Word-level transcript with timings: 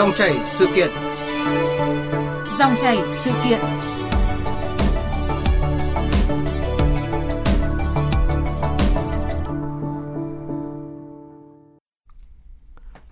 Dòng 0.00 0.12
chảy 0.16 0.38
sự 0.46 0.66
kiện. 0.74 0.88
Dòng 2.58 2.72
chảy 2.78 2.98
sự 3.10 3.30
kiện. 3.44 3.58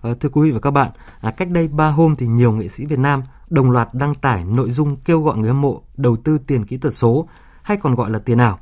À, 0.01 0.13
thưa 0.19 0.29
quý 0.29 0.41
vị 0.41 0.51
và 0.51 0.59
các 0.59 0.71
bạn, 0.71 0.91
à, 1.21 1.31
cách 1.31 1.49
đây 1.49 1.67
3 1.67 1.89
hôm 1.89 2.15
thì 2.15 2.27
nhiều 2.27 2.51
nghệ 2.51 2.67
sĩ 2.67 2.85
Việt 2.85 2.99
Nam 2.99 3.21
đồng 3.49 3.71
loạt 3.71 3.89
đăng 3.93 4.15
tải 4.15 4.45
nội 4.45 4.69
dung 4.69 4.95
kêu 5.05 5.21
gọi 5.21 5.37
người 5.37 5.47
hâm 5.47 5.61
mộ 5.61 5.81
đầu 5.97 6.17
tư 6.23 6.37
tiền 6.47 6.65
kỹ 6.65 6.77
thuật 6.77 6.93
số 6.93 7.27
hay 7.61 7.77
còn 7.77 7.95
gọi 7.95 8.11
là 8.11 8.19
tiền 8.19 8.37
ảo. 8.37 8.59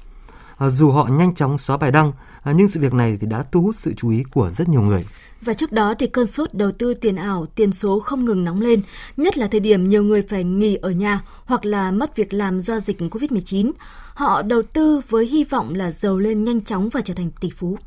À, 0.57 0.69
dù 0.69 0.91
họ 0.91 1.07
nhanh 1.11 1.35
chóng 1.35 1.57
xóa 1.57 1.77
bài 1.77 1.91
đăng, 1.91 2.11
à, 2.47 2.53
nhưng 2.55 2.67
sự 2.67 2.79
việc 2.79 2.93
này 2.93 3.17
thì 3.21 3.27
đã 3.27 3.43
thu 3.51 3.61
hút 3.61 3.75
sự 3.75 3.93
chú 3.93 4.09
ý 4.09 4.23
của 4.33 4.49
rất 4.49 4.69
nhiều 4.69 4.81
người. 4.81 5.05
Và 5.41 5.53
trước 5.53 5.71
đó 5.71 5.93
thì 5.99 6.07
cơn 6.07 6.27
sốt 6.27 6.53
đầu 6.53 6.71
tư 6.71 6.93
tiền 6.93 7.15
ảo, 7.15 7.45
tiền 7.55 7.71
số 7.71 7.99
không 7.99 8.25
ngừng 8.25 8.43
nóng 8.43 8.61
lên, 8.61 8.81
nhất 9.17 9.37
là 9.37 9.47
thời 9.47 9.59
điểm 9.59 9.89
nhiều 9.89 10.03
người 10.03 10.21
phải 10.21 10.43
nghỉ 10.43 10.75
ở 10.75 10.91
nhà 10.91 11.21
hoặc 11.45 11.65
là 11.65 11.91
mất 11.91 12.15
việc 12.15 12.33
làm 12.33 12.61
do 12.61 12.79
dịch 12.79 12.97
Covid-19. 12.99 13.71
Họ 14.13 14.41
đầu 14.41 14.61
tư 14.73 15.01
với 15.09 15.25
hy 15.25 15.43
vọng 15.43 15.75
là 15.75 15.91
giàu 15.91 16.17
lên 16.17 16.43
nhanh 16.43 16.61
chóng 16.61 16.89
và 16.89 17.01
trở 17.01 17.13
thành 17.13 17.31
tỷ 17.41 17.49
phú. 17.49 17.77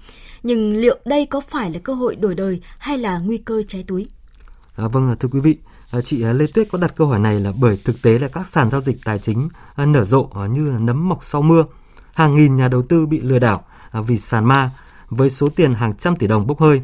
Nhưng 0.42 0.76
liệu 0.76 0.98
đây 1.04 1.26
có 1.26 1.40
phải 1.40 1.70
là 1.70 1.78
cơ 1.84 1.94
hội 1.94 2.16
đổi 2.16 2.34
đời 2.34 2.60
hay 2.78 2.98
là 2.98 3.18
nguy 3.18 3.36
cơ 3.36 3.62
cháy 3.62 3.84
túi? 3.88 4.08
À, 4.76 4.88
vâng, 4.88 5.16
thưa 5.20 5.28
quý 5.32 5.40
vị, 5.40 5.58
à, 5.90 6.00
chị 6.00 6.24
Lê 6.24 6.46
Tuyết 6.54 6.68
có 6.70 6.78
đặt 6.78 6.92
câu 6.96 7.06
hỏi 7.06 7.18
này 7.18 7.40
là 7.40 7.52
bởi 7.60 7.78
thực 7.84 8.02
tế 8.02 8.18
là 8.18 8.28
các 8.28 8.46
sàn 8.50 8.70
giao 8.70 8.80
dịch 8.80 8.96
tài 9.04 9.18
chính 9.18 9.48
à, 9.74 9.86
nở 9.86 10.04
rộ 10.04 10.30
như 10.50 10.76
nấm 10.80 11.08
mọc 11.08 11.24
sau 11.24 11.42
mưa. 11.42 11.64
Hàng 12.12 12.36
nghìn 12.36 12.56
nhà 12.56 12.68
đầu 12.68 12.82
tư 12.82 13.06
bị 13.06 13.20
lừa 13.20 13.38
đảo 13.38 13.64
À, 13.90 14.00
vì 14.00 14.18
sàn 14.18 14.44
ma 14.44 14.70
với 15.08 15.30
số 15.30 15.48
tiền 15.48 15.74
hàng 15.74 15.96
trăm 15.96 16.16
tỷ 16.16 16.26
đồng 16.26 16.46
bốc 16.46 16.60
hơi. 16.60 16.80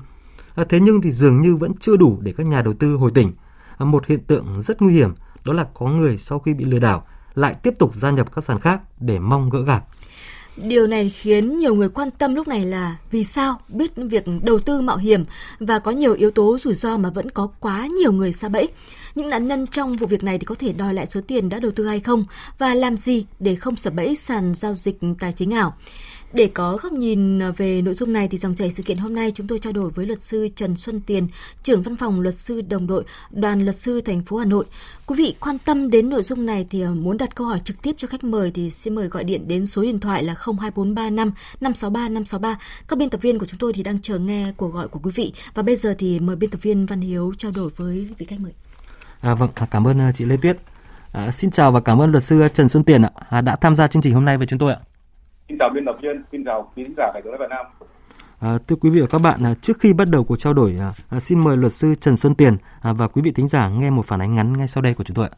À, 0.55 0.65
thế 0.69 0.81
nhưng 0.81 1.01
thì 1.01 1.13
dường 1.13 1.41
như 1.41 1.57
vẫn 1.57 1.73
chưa 1.81 1.97
đủ 1.97 2.19
để 2.21 2.35
các 2.37 2.47
nhà 2.47 2.63
đầu 2.63 2.75
tư 2.79 2.95
hồi 2.95 3.11
tỉnh. 3.15 3.33
À, 3.79 3.85
một 3.85 4.07
hiện 4.07 4.21
tượng 4.21 4.63
rất 4.63 4.83
nguy 4.83 4.95
hiểm, 4.95 5.15
đó 5.45 5.53
là 5.53 5.65
có 5.75 5.87
người 5.87 6.19
sau 6.19 6.39
khi 6.39 6.55
bị 6.55 6.65
lừa 6.65 6.79
đảo 6.79 7.07
lại 7.35 7.55
tiếp 7.63 7.75
tục 7.79 7.95
gia 7.95 8.11
nhập 8.11 8.35
các 8.35 8.45
sàn 8.45 8.61
khác 8.61 8.81
để 9.01 9.19
mong 9.19 9.51
gỡ 9.51 9.63
gạc. 9.63 9.85
Điều 10.57 10.87
này 10.87 11.11
khiến 11.11 11.59
nhiều 11.59 11.75
người 11.75 11.89
quan 11.89 12.11
tâm 12.11 12.35
lúc 12.35 12.49
này 12.49 12.65
là 12.65 12.97
vì 13.11 13.25
sao 13.25 13.61
biết 13.69 13.93
việc 13.97 14.25
đầu 14.43 14.59
tư 14.59 14.81
mạo 14.81 14.97
hiểm 14.97 15.25
và 15.61 15.79
có 15.79 15.91
nhiều 15.91 16.15
yếu 16.15 16.31
tố 16.31 16.59
rủi 16.59 16.75
ro 16.75 16.97
mà 16.97 17.11
vẫn 17.11 17.31
có 17.31 17.49
quá 17.61 17.87
nhiều 17.87 18.13
người 18.13 18.33
xa 18.33 18.49
bẫy. 18.49 18.69
Những 19.15 19.31
nạn 19.31 19.47
nhân 19.47 19.67
trong 19.67 19.97
vụ 19.97 20.07
việc 20.07 20.25
này 20.25 20.39
thì 20.39 20.45
có 20.45 20.55
thể 20.55 20.73
đòi 20.73 20.95
lại 20.95 21.07
số 21.07 21.21
tiền 21.27 21.49
đã 21.49 21.59
đầu 21.61 21.71
tư 21.71 21.87
hay 21.87 22.01
không 22.01 22.25
và 22.59 22.75
làm 22.75 22.97
gì 22.97 23.27
để 23.41 23.57
không 23.57 23.77
sập 23.77 23.95
bẫy 23.95 24.17
sàn 24.17 24.55
giao 24.55 24.75
dịch 24.75 24.99
tài 25.19 25.33
chính 25.33 25.55
ảo. 25.55 25.77
Để 26.37 26.51
có 26.55 26.79
góc 26.83 26.93
nhìn 26.93 27.43
à, 27.43 27.51
về 27.51 27.83
nội 27.83 27.95
dung 27.95 28.13
này 28.13 28.29
thì 28.29 28.39
dòng 28.39 28.55
chảy 28.55 28.71
sự 28.71 28.83
kiện 28.83 28.97
hôm 28.97 29.15
nay 29.15 29.31
chúng 29.35 29.47
tôi 29.47 29.59
trao 29.59 29.73
đổi 29.73 29.91
với 29.91 30.07
luật 30.07 30.23
sư 30.23 30.49
Trần 30.57 30.77
Xuân 30.77 31.01
Tiền, 31.01 31.29
trưởng 31.63 31.83
văn 31.83 31.97
phòng 31.97 32.21
luật 32.21 32.35
sư 32.35 32.61
đồng 32.61 32.87
đội, 32.87 33.05
đoàn 33.31 33.65
luật 33.65 33.77
sư 33.77 34.01
thành 34.01 34.23
phố 34.23 34.37
Hà 34.37 34.45
Nội. 34.45 34.65
Quý 35.07 35.15
vị 35.19 35.35
quan 35.41 35.59
tâm 35.59 35.91
đến 35.91 36.09
nội 36.09 36.23
dung 36.23 36.47
này 36.47 36.67
thì 36.71 36.83
à, 36.83 36.91
muốn 36.91 37.19
đặt 37.19 37.35
câu 37.35 37.47
hỏi 37.47 37.59
trực 37.65 37.83
tiếp 37.83 37.95
cho 37.99 38.09
khách 38.09 38.25
mời 38.25 38.51
thì 38.55 38.71
xin 38.71 38.95
mời 38.95 39.09
gọi 39.09 39.25
điện 39.25 39.49
đến 39.49 39.67
số 39.67 39.83
điện 39.83 40.01
thoại 40.01 40.23
là 40.23 40.35
02435 40.39 41.33
563 41.61 42.09
563. 42.09 42.59
Các 42.89 42.99
biên 42.99 43.11
tập 43.11 43.23
viên 43.23 43.39
của 43.39 43.47
chúng 43.47 43.59
tôi 43.59 43.73
thì 43.73 43.83
đang 43.83 43.99
chờ 44.03 44.19
nghe 44.19 44.53
cuộc 44.57 44.69
gọi 44.69 44.89
của 44.89 45.01
quý 45.03 45.11
vị 45.15 45.33
và 45.55 45.63
bây 45.63 45.77
giờ 45.77 45.95
thì 45.99 46.19
mời 46.19 46.37
biên 46.37 46.51
tập 46.51 46.59
viên 46.63 46.87
Văn 46.87 47.01
Hiếu 47.01 47.33
trao 47.39 47.53
đổi 47.55 47.71
với 47.77 48.09
vị 48.19 48.27
khách 48.27 48.41
mời. 48.41 48.53
À, 49.21 49.35
vâng, 49.35 49.51
à, 49.55 49.67
cảm 49.71 49.87
ơn 49.87 49.99
chị 50.15 50.25
Lê 50.25 50.37
Tuyết. 50.37 50.57
À, 51.13 51.31
xin 51.31 51.51
chào 51.51 51.73
và 51.73 51.81
cảm 51.81 52.03
ơn 52.03 52.11
luật 52.11 52.23
sư 52.23 52.49
Trần 52.55 52.69
Xuân 52.69 52.85
Tiền 52.85 53.03
ạ, 53.03 53.11
à, 53.29 53.41
đã 53.41 53.57
tham 53.57 53.77
gia 53.77 53.87
chương 53.87 54.03
trình 54.03 54.15
hôm 54.15 54.25
nay 54.25 54.39
với 54.39 54.47
chúng 54.47 54.59
tôi 54.59 54.73
ạ. 54.73 54.79
Xin 55.49 55.59
chào 55.59 55.71
biên 55.75 55.85
tập 55.85 55.97
viên, 56.03 56.23
xin 56.33 56.45
chào 56.45 56.73
quý 56.77 56.85
khán 56.85 56.95
giả 56.97 57.11
Đài 57.15 57.23
tiếng 57.23 57.33
Việt 57.39 57.51
Nam. 57.51 57.67
À, 58.39 58.59
thưa 58.67 58.77
quý 58.77 58.91
vị 58.91 59.01
và 59.01 59.07
các 59.07 59.19
bạn, 59.19 59.47
à, 59.47 59.55
trước 59.63 59.81
khi 59.81 59.93
bắt 59.93 60.09
đầu 60.11 60.25
cuộc 60.25 60.37
trao 60.37 60.55
đổi, 60.55 60.77
à, 60.81 60.93
à, 61.09 61.21
xin 61.21 61.45
mời 61.45 61.57
luật 61.57 61.73
sư 61.73 61.95
Trần 62.01 62.17
Xuân 62.17 62.35
Tiền 62.35 62.57
à, 62.81 62.93
và 62.93 63.09
quý 63.09 63.23
vị 63.23 63.33
thính 63.33 63.49
giả 63.49 63.69
nghe 63.69 63.91
một 63.91 64.07
phản 64.07 64.21
ánh 64.23 64.35
ngắn 64.35 64.59
ngay 64.59 64.69
sau 64.69 64.83
đây 64.83 64.95
của 64.95 65.05
chúng 65.05 65.15
tôi. 65.15 65.29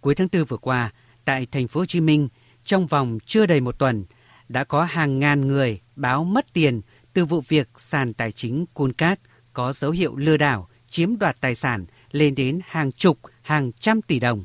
Cuối 0.00 0.14
tháng 0.14 0.28
4 0.32 0.44
vừa 0.44 0.56
qua, 0.56 0.90
tại 1.24 1.46
thành 1.52 1.68
phố 1.68 1.80
Hồ 1.80 1.86
Chí 1.86 2.00
Minh, 2.00 2.28
trong 2.64 2.86
vòng 2.86 3.18
chưa 3.24 3.46
đầy 3.46 3.60
một 3.60 3.78
tuần, 3.78 4.04
đã 4.48 4.64
có 4.64 4.84
hàng 4.84 5.18
ngàn 5.18 5.48
người 5.48 5.80
báo 5.96 6.24
mất 6.24 6.52
tiền 6.52 6.80
từ 7.12 7.24
vụ 7.24 7.40
việc 7.48 7.68
sàn 7.76 8.14
tài 8.14 8.32
chính 8.32 8.66
Cuncat 8.74 9.20
có 9.52 9.72
dấu 9.72 9.90
hiệu 9.90 10.16
lừa 10.16 10.36
đảo, 10.36 10.68
chiếm 10.88 11.18
đoạt 11.18 11.40
tài 11.40 11.54
sản 11.54 11.86
lên 12.10 12.34
đến 12.34 12.60
hàng 12.66 12.92
chục, 12.92 13.18
hàng 13.42 13.72
trăm 13.72 14.02
tỷ 14.02 14.20
đồng. 14.20 14.44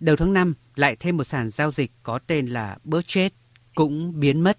Đầu 0.00 0.16
tháng 0.16 0.32
5, 0.32 0.54
lại 0.76 0.96
thêm 1.00 1.16
một 1.16 1.24
sàn 1.24 1.50
giao 1.50 1.70
dịch 1.70 1.90
có 2.02 2.18
tên 2.26 2.46
là 2.46 2.76
Budget 2.84 3.32
cũng 3.74 4.12
biến 4.20 4.40
mất. 4.40 4.58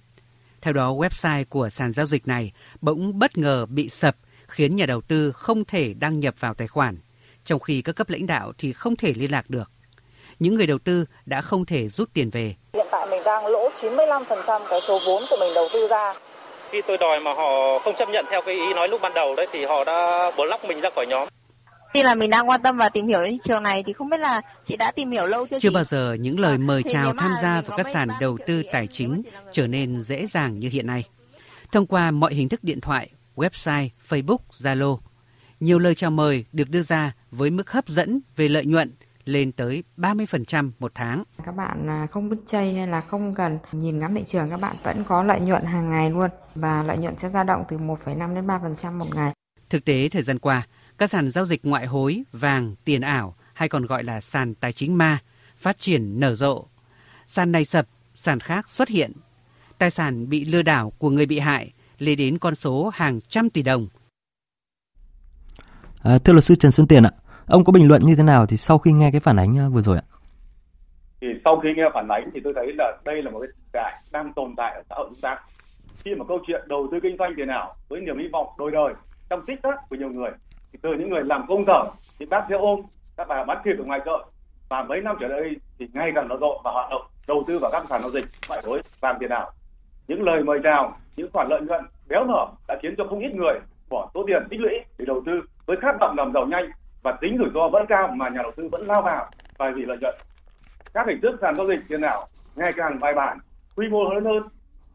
Theo 0.62 0.74
đó, 0.74 0.94
website 0.94 1.46
của 1.50 1.70
sàn 1.70 1.92
giao 1.92 2.06
dịch 2.06 2.28
này 2.28 2.52
bỗng 2.82 3.20
bất 3.20 3.38
ngờ 3.38 3.66
bị 3.66 3.90
sập, 3.90 4.16
khiến 4.48 4.76
nhà 4.76 4.86
đầu 4.86 5.02
tư 5.02 5.32
không 5.32 5.66
thể 5.66 5.94
đăng 5.94 6.20
nhập 6.20 6.36
vào 6.40 6.54
tài 6.54 6.68
khoản, 6.68 6.98
trong 7.46 7.60
khi 7.60 7.82
các 7.82 7.96
cấp 7.96 8.10
lãnh 8.10 8.28
đạo 8.28 8.52
thì 8.58 8.74
không 8.74 8.96
thể 8.96 9.14
liên 9.14 9.32
lạc 9.32 9.50
được. 9.50 9.72
Những 10.40 10.56
người 10.56 10.68
đầu 10.68 10.78
tư 10.78 11.06
đã 11.26 11.42
không 11.42 11.66
thể 11.66 11.88
rút 11.88 12.10
tiền 12.14 12.30
về. 12.30 12.56
Hiện 12.74 12.88
tại 12.92 13.08
mình 13.10 13.22
đang 13.26 13.46
lỗ 13.46 13.70
95% 13.70 14.62
cái 14.70 14.80
số 14.88 15.00
vốn 15.06 15.24
của 15.30 15.38
mình 15.40 15.54
đầu 15.54 15.68
tư 15.74 15.88
ra. 15.88 16.14
Khi 16.72 16.82
tôi 16.88 16.98
đòi 16.98 17.20
mà 17.20 17.34
họ 17.34 17.80
không 17.80 17.96
chấp 17.98 18.10
nhận 18.10 18.26
theo 18.32 18.42
cái 18.46 18.56
ý 18.56 18.74
nói 18.76 18.88
lúc 18.88 19.02
ban 19.02 19.14
đầu 19.14 19.36
đấy 19.36 19.48
thì 19.52 19.66
họ 19.66 19.84
đã 19.84 20.32
block 20.38 20.66
mình 20.66 20.82
ra 20.82 20.90
khỏi 20.96 21.06
nhóm. 21.08 21.28
Khi 21.94 22.04
là 22.04 22.16
mình 22.16 22.30
đang 22.30 22.50
quan 22.50 22.62
tâm 22.62 22.78
và 22.78 22.90
tìm 22.90 23.08
hiểu 23.08 23.22
đến 23.22 23.38
trường 23.48 23.64
này 23.64 23.84
thì 23.88 23.94
không 23.94 24.10
biết 24.10 24.20
là 24.20 24.42
chị 24.68 24.76
đã 24.78 24.92
tìm 24.96 25.12
hiểu 25.12 25.26
lâu 25.26 25.48
chưa? 25.48 25.60
Chưa 25.60 25.72
bao 25.72 25.84
giờ 25.84 26.14
những 26.20 26.40
lời 26.40 26.58
mời 26.58 26.84
chào 26.84 27.14
tham 27.14 27.32
gia 27.42 27.62
vào 27.62 27.78
các 27.78 27.86
sàn 27.94 28.08
đầu 28.20 28.38
tư 28.48 28.64
tài 28.72 28.88
chính 28.88 29.22
trở 29.52 29.68
nên 29.68 30.02
dễ 30.02 30.28
dàng 30.28 30.60
như 30.60 30.70
hiện 30.72 30.88
nay. 30.88 31.04
Thông 31.72 31.86
qua 31.86 32.12
mọi 32.12 32.34
hình 32.34 32.50
thức 32.50 32.64
điện 32.64 32.82
thoại, 32.82 33.10
website, 33.36 33.90
Facebook, 34.10 34.38
Zalo, 34.52 34.98
nhiều 35.60 35.80
lời 35.80 35.96
chào 35.96 36.12
mời 36.12 36.46
được 36.52 36.70
đưa 36.70 36.82
ra 36.82 37.14
với 37.32 37.50
mức 37.50 37.72
hấp 37.72 37.88
dẫn 37.88 38.22
về 38.36 38.48
lợi 38.48 38.66
nhuận 38.66 38.92
lên 39.26 39.52
tới 39.52 39.84
30% 39.98 40.72
một 40.80 40.92
tháng. 40.96 41.24
Các 41.46 41.56
bạn 41.56 41.90
à, 41.90 42.08
không 42.12 42.30
bứt 42.30 42.38
chay 42.48 42.74
hay 42.74 42.88
là 42.88 43.02
không 43.02 43.36
cần 43.36 43.58
nhìn 43.72 44.00
ngắm 44.00 44.16
thị 44.16 44.24
trường, 44.28 44.50
các 44.50 44.58
bạn 44.58 44.76
vẫn 44.84 45.04
có 45.04 45.24
lợi 45.24 45.40
nhuận 45.40 45.64
hàng 45.66 45.90
ngày 45.90 46.10
luôn 46.10 46.30
và 46.56 46.84
lợi 46.84 46.98
nhuận 46.98 47.18
sẽ 47.18 47.30
dao 47.30 47.44
động 47.44 47.64
từ 47.70 47.78
1,5 47.78 48.36
đến 48.36 48.48
3% 48.48 48.92
một 48.92 49.16
ngày. 49.16 49.32
Thực 49.70 49.86
tế 49.86 50.10
thời 50.10 50.22
gian 50.22 50.40
qua, 50.40 50.68
các 50.98 51.10
sàn 51.10 51.32
giao 51.32 51.46
dịch 51.46 51.66
ngoại 51.66 51.86
hối, 51.86 52.24
vàng, 52.32 52.76
tiền 52.86 53.02
ảo 53.02 53.36
hay 53.54 53.70
còn 53.70 53.86
gọi 53.86 54.04
là 54.04 54.22
sàn 54.22 54.56
tài 54.56 54.74
chính 54.74 54.98
ma 54.98 55.20
phát 55.58 55.78
triển 55.78 56.20
nở 56.20 56.36
rộ. 56.36 56.66
Sàn 57.28 57.52
này 57.52 57.66
sập, 57.66 57.88
sàn 58.14 58.40
khác 58.40 58.70
xuất 58.70 58.90
hiện. 58.90 59.12
Tài 59.78 59.90
sản 59.90 60.30
bị 60.30 60.46
lừa 60.46 60.62
đảo 60.62 60.94
của 60.98 61.10
người 61.10 61.26
bị 61.26 61.40
hại 61.40 61.72
lên 61.98 62.18
đến 62.18 62.38
con 62.38 62.56
số 62.56 62.90
hàng 62.94 63.22
trăm 63.22 63.50
tỷ 63.50 63.62
đồng. 63.62 63.88
À, 66.04 66.18
thưa 66.18 66.34
luật 66.34 66.44
sư 66.44 66.56
Trần 66.56 66.72
Xuân 66.72 66.88
Tiền 66.88 67.04
ạ, 67.04 67.12
ông 67.46 67.64
có 67.64 67.72
bình 67.72 67.88
luận 67.88 68.02
như 68.06 68.16
thế 68.16 68.24
nào 68.24 68.46
thì 68.46 68.58
sau 68.58 68.78
khi 68.78 68.92
nghe 68.92 69.12
cái 69.12 69.22
phản 69.22 69.38
ánh 69.38 69.58
à, 69.58 69.70
vừa 69.70 69.82
rồi 69.82 69.98
ạ? 69.98 70.04
Thì 71.22 71.28
sau 71.46 71.60
khi 71.64 71.70
nghe 71.76 71.84
phản 71.94 72.08
ánh 72.08 72.30
thì 72.34 72.40
tôi 72.44 72.54
thấy 72.56 72.74
là 72.78 72.98
đây 73.06 73.22
là 73.24 73.32
một 73.32 73.40
cái 73.40 73.50
đại 73.74 74.02
đang 74.12 74.34
tồn 74.36 74.54
tại 74.58 74.74
ở 74.76 74.84
xã 74.90 74.96
hội 74.96 75.08
chúng 75.10 75.22
ta. 75.22 75.38
Khi 76.04 76.16
mà 76.16 76.26
câu 76.28 76.40
chuyện 76.48 76.62
đầu 76.68 76.88
tư 76.92 76.98
kinh 77.04 77.16
doanh 77.20 77.34
tiền 77.38 77.48
ảo 77.48 77.76
với 77.90 78.02
niềm 78.02 78.18
hy 78.20 78.28
vọng 78.34 78.48
đôi 78.58 78.72
đời 78.72 78.94
trong 79.30 79.42
tích 79.46 79.62
tắc 79.62 79.90
của 79.90 79.96
nhiều 79.96 80.10
người 80.10 80.32
thì 80.74 80.80
từ 80.82 80.94
những 80.94 81.10
người 81.10 81.24
làm 81.24 81.46
công 81.48 81.66
sở, 81.66 81.90
thì 82.20 82.26
bác 82.26 82.46
sẽ 82.50 82.56
ôm, 82.56 82.82
các 83.18 83.28
bà 83.28 83.44
bán 83.44 83.58
thịt 83.64 83.78
ở 83.78 83.84
ngoài 83.84 84.00
chợ. 84.06 84.26
Và 84.70 84.84
mấy 84.84 85.02
năm 85.02 85.18
trở 85.20 85.28
đây 85.28 85.56
thì 85.80 85.88
ngày 85.94 86.12
càng 86.16 86.28
nở 86.28 86.38
rộ 86.42 86.62
và 86.64 86.72
hoạt 86.72 86.90
động, 86.90 87.02
đầu 87.28 87.44
tư 87.48 87.60
vào 87.62 87.72
các 87.72 87.84
sàn 87.90 88.02
giao 88.02 88.12
dịch, 88.12 88.26
ngoại 88.50 88.62
hối, 88.66 88.82
vàng 89.00 89.18
tiền 89.20 89.30
ảo. 89.30 89.52
Những 90.08 90.24
lời 90.24 90.44
mời 90.44 90.60
chào, 90.64 90.98
những 91.16 91.30
khoản 91.34 91.48
lợi 91.50 91.62
nhuận 91.62 91.86
béo 92.08 92.26
nở 92.26 92.48
đã 92.68 92.78
khiến 92.82 92.96
cho 92.98 93.04
không 93.10 93.20
ít 93.20 93.36
người 93.36 93.60
bỏ 93.90 94.10
số 94.14 94.24
tiền 94.28 94.48
tích 94.50 94.60
lũy 94.60 94.74
để 94.98 95.06
đầu 95.06 95.22
tư 95.26 95.42
với 95.66 95.78
khát 95.82 95.96
vọng 96.00 96.16
làm 96.18 96.34
giàu 96.34 96.46
nhanh 96.46 96.72
và 97.04 97.12
tính 97.22 97.38
rủi 97.40 97.50
ro 97.54 97.68
vẫn 97.68 97.86
cao 97.90 98.08
mà 98.08 98.30
nhà 98.30 98.42
đầu 98.42 98.52
tư 98.56 98.70
vẫn 98.72 98.88
lao 98.88 99.02
vào 99.02 99.30
bởi 99.58 99.72
vì 99.72 99.86
lợi 99.86 99.98
nhuận. 100.02 100.16
Các 100.94 101.08
hình 101.08 101.20
thức 101.22 101.36
sàn 101.42 101.56
giao 101.56 101.68
dịch 101.68 101.80
tiền 101.90 102.02
ảo 102.02 102.28
ngày 102.56 102.74
càng 102.76 103.00
bài 103.00 103.14
bản, 103.14 103.40
quy 103.76 103.90
mô 103.90 104.14
lớn 104.14 104.26
hơn. 104.26 104.44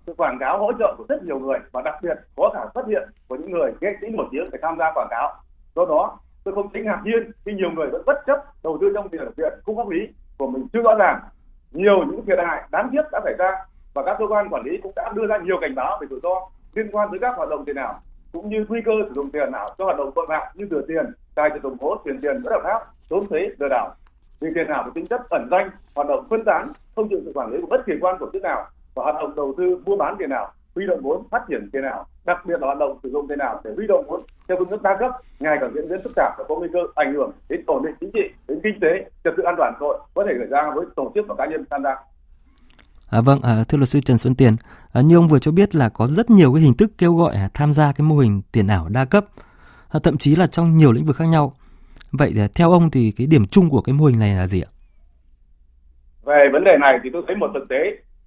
Sự 0.07 0.15
quảng 0.17 0.37
cáo 0.41 0.59
hỗ 0.59 0.73
trợ 0.79 0.95
của 0.99 1.05
rất 1.09 1.23
nhiều 1.23 1.39
người 1.39 1.59
và 1.73 1.83
đặc 1.83 1.95
biệt 2.03 2.19
có 2.37 2.51
cả 2.55 2.67
xuất 2.75 2.87
hiện 2.87 3.09
của 3.29 3.37
những 3.37 3.51
người 3.51 3.73
nghệ 3.81 3.89
sĩ 4.01 4.07
nổi 4.11 4.27
tiếng 4.31 4.45
để 4.53 4.59
tham 4.63 4.77
gia 4.79 4.93
quảng 4.95 5.09
cáo 5.11 5.35
do 5.79 5.85
đó, 5.85 6.19
tôi 6.45 6.55
không 6.55 6.69
thấy 6.73 6.83
ngạc 6.83 7.01
nhiên 7.05 7.31
khi 7.45 7.53
nhiều 7.53 7.71
người 7.71 7.87
vẫn 7.87 8.03
bất 8.07 8.19
chấp 8.27 8.39
đầu 8.63 8.79
tư 8.81 8.93
trong 8.95 9.09
tiền 9.09 9.21
viện 9.37 9.53
cung 9.65 9.77
pháp 9.77 9.89
lý 9.89 10.09
của 10.39 10.47
mình 10.47 10.67
chưa 10.73 10.83
rõ 10.83 10.95
ràng. 10.99 11.21
Nhiều 11.73 12.05
những 12.07 12.27
thiệt 12.27 12.39
hại 12.47 12.63
đáng 12.71 12.89
tiếc 12.93 13.03
đã 13.13 13.21
xảy 13.25 13.35
ra 13.39 13.51
và 13.95 14.03
các 14.07 14.17
cơ 14.19 14.27
quan 14.29 14.49
quản 14.51 14.63
lý 14.65 14.79
cũng 14.83 14.93
đã 14.97 15.13
đưa 15.15 15.27
ra 15.27 15.39
nhiều 15.39 15.57
cảnh 15.61 15.75
báo 15.75 15.99
về 16.01 16.07
rủi 16.11 16.21
ro 16.23 16.49
liên 16.75 16.89
quan 16.93 17.09
tới 17.11 17.19
các 17.21 17.37
hoạt 17.37 17.49
động 17.49 17.65
tiền 17.65 17.77
ảo, 17.77 18.01
cũng 18.33 18.49
như 18.49 18.65
nguy 18.69 18.81
cơ 18.85 18.93
sử 19.09 19.15
dụng 19.15 19.31
tiền 19.31 19.53
ảo 19.53 19.69
cho 19.79 19.85
hoạt 19.85 19.99
động 19.99 20.11
tội 20.15 20.27
phạm 20.29 20.43
như 20.55 20.67
rửa 20.71 20.83
tiền, 20.89 21.07
tài 21.35 21.51
trợ 21.51 21.59
đồng 21.63 21.77
cố 21.81 21.97
chuyển 22.05 22.21
tiền 22.21 22.43
bất 22.43 22.51
hợp 22.51 22.61
pháp, 22.65 22.81
trốn 23.11 23.27
thuế, 23.27 23.51
lừa 23.59 23.69
đảo. 23.69 23.95
Vì 24.41 24.49
tiền 24.55 24.67
ảo 24.67 24.83
có 24.85 24.91
tính 24.95 25.07
chất 25.07 25.21
ẩn 25.31 25.49
danh, 25.51 25.71
hoạt 25.95 26.09
động 26.09 26.27
phân 26.31 26.45
tán, 26.45 26.69
không 26.97 27.09
chịu 27.09 27.21
sự 27.25 27.33
quản 27.35 27.53
lý 27.53 27.61
của 27.61 27.67
bất 27.67 27.87
kỳ 27.87 27.93
quan 28.01 28.17
tổ 28.21 28.31
chức 28.33 28.43
nào 28.43 28.67
và 28.95 29.05
hoạt 29.05 29.17
động 29.17 29.35
đầu 29.37 29.55
tư 29.59 29.83
mua 29.87 29.97
bán 29.97 30.17
tiền 30.19 30.31
ảo, 30.31 30.53
huy 30.75 30.87
động 30.87 31.01
vốn 31.03 31.29
phát 31.31 31.43
triển 31.49 31.71
tiền 31.73 31.83
ảo 31.83 32.07
đặc 32.29 32.47
biệt 32.47 32.59
là 32.61 32.67
hoạt 32.67 32.79
động 32.79 32.99
sử 33.03 33.11
dụng 33.13 33.29
tiền 33.29 33.39
ảo 33.39 33.61
để 33.65 33.71
huy 33.77 33.87
động 33.87 34.05
vốn 34.09 34.23
theo 34.49 34.57
phương 34.59 34.71
thức 34.71 34.83
đa 34.83 34.97
cấp 35.01 35.11
ngày 35.41 35.57
càng 35.61 35.71
diễn 35.75 35.89
biến 35.89 35.99
phức 36.05 36.13
tạp 36.17 36.33
và 36.39 36.45
có 36.49 36.55
nguy 36.57 36.69
cơ 36.73 36.79
ảnh 36.95 37.15
hưởng 37.15 37.31
đến 37.49 37.61
ổn 37.67 37.85
định 37.85 37.95
chính 38.01 38.11
trị 38.15 38.25
đến 38.49 38.59
kinh 38.65 38.81
tế 38.81 39.11
trật 39.25 39.35
tự 39.37 39.43
an 39.43 39.55
toàn 39.59 39.73
xã 39.75 39.85
hội 39.87 39.99
có 40.15 40.25
thể 40.27 40.33
xảy 40.39 40.49
ra 40.51 40.71
với 40.75 40.87
tổ 40.97 41.13
chức 41.15 41.25
và 41.29 41.35
cá 41.39 41.47
nhân 41.47 41.65
tham 41.71 41.83
gia 41.83 41.95
À, 43.11 43.21
vâng, 43.21 43.41
à, 43.43 43.65
thưa 43.69 43.79
luật 43.79 43.89
sư 43.89 44.01
Trần 44.01 44.19
Xuân 44.19 44.35
Tiền, 44.35 44.53
à, 44.93 45.01
như 45.01 45.17
ông 45.17 45.29
vừa 45.29 45.39
cho 45.39 45.53
biết 45.53 45.75
là 45.75 45.89
có 45.89 46.07
rất 46.07 46.31
nhiều 46.31 46.53
cái 46.55 46.63
hình 46.63 46.77
thức 46.79 46.91
kêu 46.99 47.15
gọi 47.15 47.35
à, 47.35 47.49
tham 47.55 47.73
gia 47.73 47.93
cái 47.93 48.05
mô 48.05 48.17
hình 48.17 48.43
tiền 48.53 48.67
ảo 48.67 48.89
đa 48.89 49.05
cấp. 49.05 49.25
thậm 50.03 50.19
chí 50.19 50.37
là 50.37 50.47
trong 50.47 50.77
nhiều 50.79 50.93
lĩnh 50.93 51.05
vực 51.05 51.17
khác 51.17 51.25
nhau. 51.25 51.53
Vậy 52.13 52.33
theo 52.55 52.71
ông 52.71 52.91
thì 52.91 53.13
cái 53.17 53.27
điểm 53.27 53.47
chung 53.51 53.71
của 53.71 53.81
cái 53.81 53.95
mô 53.95 54.05
hình 54.05 54.19
này 54.19 54.35
là 54.37 54.47
gì 54.47 54.61
ạ? 54.61 54.71
Về 56.25 56.49
vấn 56.53 56.65
đề 56.65 56.77
này 56.81 56.99
thì 57.03 57.11
tôi 57.13 57.23
thấy 57.27 57.37
một 57.37 57.51
thực 57.55 57.69
tế 57.69 57.77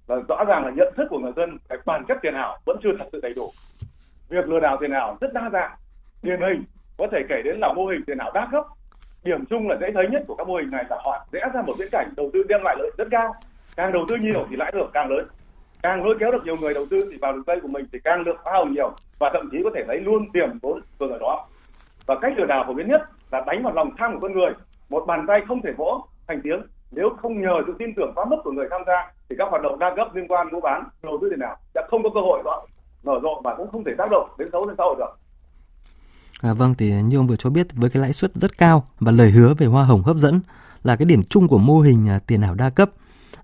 là 0.08 0.16
rõ 0.28 0.44
ràng 0.44 0.64
là 0.64 0.70
nhận 0.76 0.94
thức 0.96 1.06
của 1.10 1.18
người 1.18 1.32
dân 1.36 1.58
cái 1.68 1.78
bản 1.86 2.04
chất 2.08 2.18
tiền 2.22 2.34
ảo 2.34 2.58
vẫn 2.66 2.76
chưa 2.82 2.90
thật 2.98 3.04
sự 3.12 3.20
đầy 3.22 3.34
đủ. 3.34 3.50
Việc 4.32 4.48
lừa 4.48 4.60
đảo 4.60 4.76
tiền 4.80 4.90
ảo 4.90 5.16
rất 5.20 5.32
đa 5.32 5.50
dạng, 5.52 5.70
điển 6.22 6.40
hình 6.40 6.64
có 6.98 7.06
thể 7.12 7.18
kể 7.28 7.42
đến 7.44 7.58
là 7.60 7.72
mô 7.76 7.86
hình 7.86 8.04
tiền 8.06 8.18
ảo 8.18 8.30
đa 8.34 8.48
cấp. 8.52 8.64
Điểm 9.24 9.44
chung 9.50 9.68
là 9.68 9.76
dễ 9.80 9.90
thấy 9.94 10.08
nhất 10.10 10.22
của 10.26 10.34
các 10.34 10.48
mô 10.48 10.56
hình 10.56 10.70
này 10.70 10.84
là 10.90 10.96
họ 11.04 11.26
vẽ 11.32 11.40
ra 11.54 11.62
một 11.62 11.72
viễn 11.78 11.88
cảnh 11.92 12.12
đầu 12.16 12.30
tư 12.32 12.42
đem 12.48 12.60
lại 12.64 12.76
lợi 12.78 12.90
rất 12.98 13.08
cao. 13.10 13.34
Càng 13.76 13.92
đầu 13.92 14.04
tư 14.08 14.16
nhiều 14.16 14.46
thì 14.50 14.56
lãi 14.56 14.72
được 14.72 14.90
càng 14.92 15.10
lớn. 15.10 15.26
Càng 15.82 16.04
lôi 16.04 16.16
kéo 16.20 16.32
được 16.32 16.44
nhiều 16.44 16.56
người 16.56 16.74
đầu 16.74 16.86
tư 16.90 17.08
thì 17.10 17.18
vào 17.20 17.32
đường 17.32 17.42
dây 17.46 17.60
của 17.60 17.68
mình 17.68 17.84
thì 17.92 17.98
càng 18.04 18.24
được 18.24 18.36
hoa 18.44 18.52
hồng 18.52 18.72
nhiều 18.72 18.92
và 19.18 19.30
thậm 19.34 19.48
chí 19.52 19.58
có 19.64 19.70
thể 19.74 19.84
lấy 19.88 20.00
luôn 20.00 20.26
tiền 20.32 20.58
vốn 20.62 20.80
từ 20.98 21.08
ở 21.08 21.18
đó. 21.18 21.46
Và 22.06 22.14
cách 22.22 22.32
lừa 22.36 22.46
đảo 22.46 22.64
phổ 22.66 22.72
biến 22.72 22.88
nhất 22.88 23.02
là 23.30 23.44
đánh 23.46 23.62
vào 23.62 23.72
lòng 23.74 23.90
tham 23.98 24.12
của 24.12 24.20
con 24.20 24.32
người. 24.32 24.52
Một 24.88 25.04
bàn 25.06 25.24
tay 25.28 25.40
không 25.48 25.62
thể 25.62 25.72
vỗ 25.76 26.04
thành 26.28 26.40
tiếng 26.44 26.62
nếu 26.90 27.10
không 27.22 27.42
nhờ 27.42 27.62
sự 27.66 27.74
tin 27.78 27.94
tưởng 27.96 28.12
quá 28.14 28.24
mức 28.24 28.36
của 28.44 28.52
người 28.52 28.66
tham 28.70 28.80
gia 28.86 29.12
thì 29.28 29.36
các 29.38 29.48
hoạt 29.50 29.62
động 29.62 29.78
đa 29.78 29.94
cấp 29.96 30.14
liên 30.14 30.28
quan 30.28 30.48
mua 30.52 30.60
bán 30.60 30.84
đầu 31.02 31.18
tư 31.20 31.30
tiền 31.30 31.40
nào 31.40 31.56
sẽ 31.74 31.82
không 31.90 32.02
có 32.02 32.10
cơ 32.14 32.20
hội 32.20 32.42
đó 32.44 32.66
nở 33.04 33.12
rộ 33.22 33.40
và 33.44 33.54
cũng 33.56 33.70
không 33.72 33.84
thể 33.84 33.92
tác 33.98 34.10
động 34.10 34.30
đến 34.38 34.48
xấu 34.52 34.66
đến 34.66 34.74
xã 34.78 34.84
hội 34.84 34.96
được. 34.98 35.18
À, 36.40 36.54
vâng 36.54 36.74
thì 36.74 36.92
như 37.02 37.16
ông 37.16 37.26
vừa 37.26 37.36
cho 37.36 37.50
biết 37.50 37.66
với 37.72 37.90
cái 37.90 38.02
lãi 38.02 38.12
suất 38.12 38.34
rất 38.34 38.58
cao 38.58 38.84
và 39.00 39.12
lời 39.12 39.30
hứa 39.30 39.54
về 39.54 39.66
hoa 39.66 39.84
hồng 39.84 40.02
hấp 40.02 40.16
dẫn 40.16 40.40
là 40.82 40.96
cái 40.96 41.06
điểm 41.06 41.24
chung 41.24 41.48
của 41.48 41.58
mô 41.58 41.80
hình 41.80 42.08
à, 42.08 42.20
tiền 42.26 42.40
ảo 42.40 42.54
đa 42.54 42.70
cấp 42.70 42.90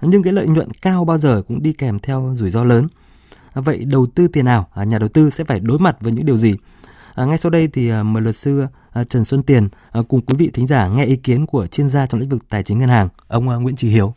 nhưng 0.01 0.23
cái 0.23 0.33
lợi 0.33 0.47
nhuận 0.47 0.71
cao 0.83 1.05
bao 1.05 1.19
giờ 1.19 1.43
cũng 1.49 1.63
đi 1.63 1.73
kèm 1.73 1.99
theo 1.99 2.33
rủi 2.35 2.51
ro 2.51 2.65
lớn. 2.65 2.89
À, 3.53 3.61
vậy 3.61 3.85
đầu 3.87 4.07
tư 4.15 4.29
tiền 4.29 4.45
ảo, 4.45 4.69
à, 4.75 4.85
nhà 4.85 4.99
đầu 4.99 5.09
tư 5.09 5.31
sẽ 5.31 5.45
phải 5.45 5.61
đối 5.61 5.79
mặt 5.79 5.97
với 6.01 6.13
những 6.13 6.27
điều 6.27 6.37
gì? 6.37 6.57
À, 7.15 7.25
ngay 7.25 7.39
sau 7.39 7.51
đây 7.51 7.69
thì 7.73 7.91
à, 7.91 8.03
mời 8.03 8.23
luật 8.23 8.37
sư 8.37 8.67
à, 8.93 9.05
Trần 9.05 9.25
Xuân 9.25 9.43
Tiền 9.43 9.69
à, 9.93 10.01
cùng 10.09 10.21
quý 10.21 10.35
vị 10.39 10.51
thính 10.55 10.67
giả 10.67 10.89
nghe 10.89 11.05
ý 11.05 11.17
kiến 11.17 11.47
của 11.47 11.67
chuyên 11.67 11.91
gia 11.91 12.07
trong 12.07 12.21
lĩnh 12.21 12.29
vực 12.29 12.49
tài 12.49 12.63
chính 12.63 12.79
ngân 12.79 12.89
hàng, 12.89 13.09
ông 13.29 13.49
à, 13.49 13.57
Nguyễn 13.57 13.77
Trí 13.77 13.89
Hiếu. 13.89 14.15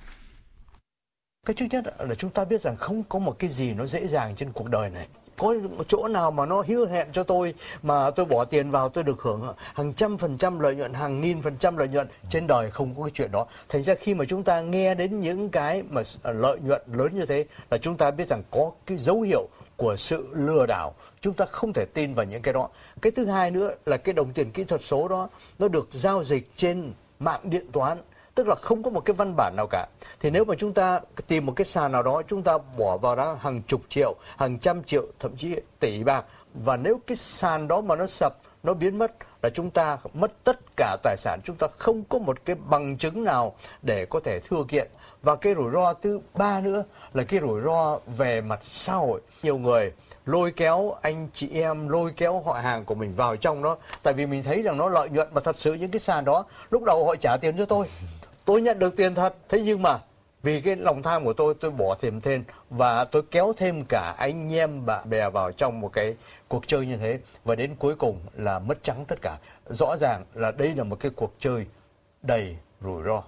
Cái 1.45 1.53
trước 1.53 1.65
nhất 1.69 1.83
là 1.99 2.15
chúng 2.15 2.31
ta 2.31 2.45
biết 2.45 2.61
rằng 2.61 2.75
không 2.77 3.03
có 3.03 3.19
một 3.19 3.39
cái 3.39 3.49
gì 3.49 3.73
nó 3.73 3.85
dễ 3.85 4.07
dàng 4.07 4.35
trên 4.35 4.51
cuộc 4.51 4.69
đời 4.69 4.89
này 4.89 5.07
có 5.41 5.55
chỗ 5.87 6.07
nào 6.07 6.31
mà 6.31 6.45
nó 6.45 6.63
hứa 6.67 6.87
hẹn 6.87 7.07
cho 7.11 7.23
tôi 7.23 7.53
mà 7.81 8.11
tôi 8.11 8.25
bỏ 8.25 8.45
tiền 8.45 8.71
vào, 8.71 8.89
tôi 8.89 9.03
được 9.03 9.21
hưởng 9.21 9.53
hàng 9.73 9.93
trăm 9.93 10.17
phần 10.17 10.37
trăm 10.37 10.59
lợi 10.59 10.75
nhuận, 10.75 10.93
hàng 10.93 11.21
nghìn 11.21 11.41
phần 11.41 11.57
trăm 11.57 11.77
lợi 11.77 11.87
nhuận, 11.87 12.07
trên 12.29 12.47
đời 12.47 12.71
không 12.71 12.93
có 12.93 13.03
cái 13.03 13.11
chuyện 13.13 13.31
đó. 13.31 13.45
Thành 13.69 13.83
ra 13.83 13.93
khi 13.95 14.13
mà 14.13 14.25
chúng 14.25 14.43
ta 14.43 14.61
nghe 14.61 14.95
đến 14.95 15.19
những 15.19 15.49
cái 15.49 15.83
mà 15.89 16.01
à, 16.23 16.31
lợi 16.31 16.59
nhuận 16.59 16.81
lớn 16.93 17.15
như 17.15 17.25
thế 17.25 17.45
là 17.69 17.77
chúng 17.77 17.97
ta 17.97 18.11
biết 18.11 18.27
rằng 18.27 18.43
có 18.51 18.71
cái 18.85 18.97
dấu 18.97 19.21
hiệu 19.21 19.47
của 19.77 19.95
sự 19.95 20.27
lừa 20.31 20.65
đảo. 20.65 20.93
Chúng 21.21 21.33
ta 21.33 21.45
không 21.45 21.73
thể 21.73 21.85
tin 21.93 22.13
vào 22.13 22.25
những 22.25 22.41
cái 22.41 22.53
đó. 22.53 22.69
Cái 23.01 23.11
thứ 23.11 23.25
hai 23.25 23.51
nữa 23.51 23.71
là 23.85 23.97
cái 23.97 24.13
đồng 24.13 24.33
tiền 24.33 24.51
kỹ 24.51 24.63
thuật 24.63 24.81
số 24.81 25.07
đó, 25.07 25.29
nó 25.59 25.67
được 25.67 25.87
giao 25.91 26.23
dịch 26.23 26.51
trên 26.55 26.93
mạng 27.19 27.41
điện 27.43 27.65
toán 27.71 27.97
tức 28.35 28.47
là 28.47 28.55
không 28.55 28.83
có 28.83 28.89
một 28.89 28.99
cái 29.05 29.13
văn 29.13 29.33
bản 29.37 29.53
nào 29.57 29.67
cả. 29.67 29.87
Thì 30.19 30.29
nếu 30.29 30.45
mà 30.45 30.55
chúng 30.57 30.73
ta 30.73 30.99
tìm 31.27 31.45
một 31.45 31.53
cái 31.55 31.65
sàn 31.65 31.91
nào 31.91 32.03
đó, 32.03 32.21
chúng 32.27 32.43
ta 32.43 32.57
bỏ 32.77 32.97
vào 32.97 33.15
đó 33.15 33.37
hàng 33.41 33.61
chục 33.67 33.81
triệu, 33.89 34.15
hàng 34.37 34.59
trăm 34.59 34.83
triệu, 34.83 35.05
thậm 35.19 35.35
chí 35.35 35.55
tỷ 35.79 36.03
bạc 36.03 36.25
và 36.53 36.77
nếu 36.77 36.99
cái 37.07 37.17
sàn 37.17 37.67
đó 37.67 37.81
mà 37.81 37.95
nó 37.95 38.07
sập, 38.07 38.37
nó 38.63 38.73
biến 38.73 38.97
mất, 38.97 39.11
là 39.41 39.49
chúng 39.49 39.69
ta 39.69 39.97
mất 40.13 40.43
tất 40.43 40.59
cả 40.77 40.97
tài 41.03 41.17
sản. 41.17 41.39
Chúng 41.43 41.55
ta 41.55 41.67
không 41.77 42.03
có 42.09 42.19
một 42.19 42.45
cái 42.45 42.55
bằng 42.55 42.97
chứng 42.97 43.23
nào 43.23 43.55
để 43.81 44.05
có 44.05 44.19
thể 44.23 44.39
thưa 44.39 44.63
kiện. 44.67 44.87
Và 45.21 45.35
cái 45.35 45.55
rủi 45.55 45.71
ro 45.73 45.93
thứ 45.93 46.19
ba 46.33 46.59
nữa 46.59 46.83
là 47.13 47.23
cái 47.23 47.39
rủi 47.39 47.61
ro 47.61 47.99
về 48.07 48.41
mặt 48.41 48.59
xã 48.63 48.93
hội. 48.93 49.21
Nhiều 49.43 49.57
người 49.57 49.91
lôi 50.25 50.51
kéo 50.51 50.95
anh 51.01 51.27
chị 51.33 51.49
em, 51.53 51.89
lôi 51.89 52.13
kéo 52.17 52.41
họ 52.45 52.53
hàng 52.53 52.85
của 52.85 52.95
mình 52.95 53.15
vào 53.15 53.35
trong 53.35 53.63
đó. 53.63 53.77
Tại 54.03 54.13
vì 54.13 54.25
mình 54.25 54.43
thấy 54.43 54.61
rằng 54.61 54.77
nó 54.77 54.89
lợi 54.89 55.09
nhuận 55.09 55.27
mà 55.31 55.41
thật 55.41 55.55
sự 55.59 55.73
những 55.73 55.91
cái 55.91 55.99
sàn 55.99 56.25
đó, 56.25 56.45
lúc 56.69 56.83
đầu 56.83 57.05
họ 57.05 57.15
trả 57.15 57.37
tiền 57.41 57.57
cho 57.57 57.65
tôi 57.65 57.87
tôi 58.51 58.61
nhận 58.61 58.79
được 58.79 58.95
tiền 58.95 59.15
thật. 59.15 59.35
Thế 59.49 59.61
nhưng 59.65 59.81
mà 59.81 59.99
vì 60.43 60.61
cái 60.61 60.75
lòng 60.75 61.01
tham 61.03 61.25
của 61.25 61.33
tôi 61.33 61.53
tôi 61.53 61.71
bỏ 61.71 61.95
thêm 62.01 62.21
thêm 62.21 62.43
và 62.69 63.05
tôi 63.05 63.21
kéo 63.31 63.53
thêm 63.57 63.83
cả 63.89 64.15
anh 64.17 64.53
em 64.53 64.85
bạn 64.85 65.09
bè 65.09 65.29
vào 65.29 65.51
trong 65.51 65.81
một 65.81 65.93
cái 65.93 66.15
cuộc 66.47 66.67
chơi 66.67 66.85
như 66.85 66.97
thế. 66.97 67.19
Và 67.45 67.55
đến 67.55 67.75
cuối 67.79 67.95
cùng 67.95 68.19
là 68.35 68.59
mất 68.59 68.83
trắng 68.83 69.05
tất 69.07 69.21
cả. 69.21 69.37
Rõ 69.69 69.97
ràng 69.97 70.25
là 70.33 70.51
đây 70.51 70.75
là 70.75 70.83
một 70.83 70.99
cái 70.99 71.11
cuộc 71.15 71.35
chơi 71.39 71.65
đầy 72.21 72.55
rủi 72.81 73.03
ro. 73.05 73.23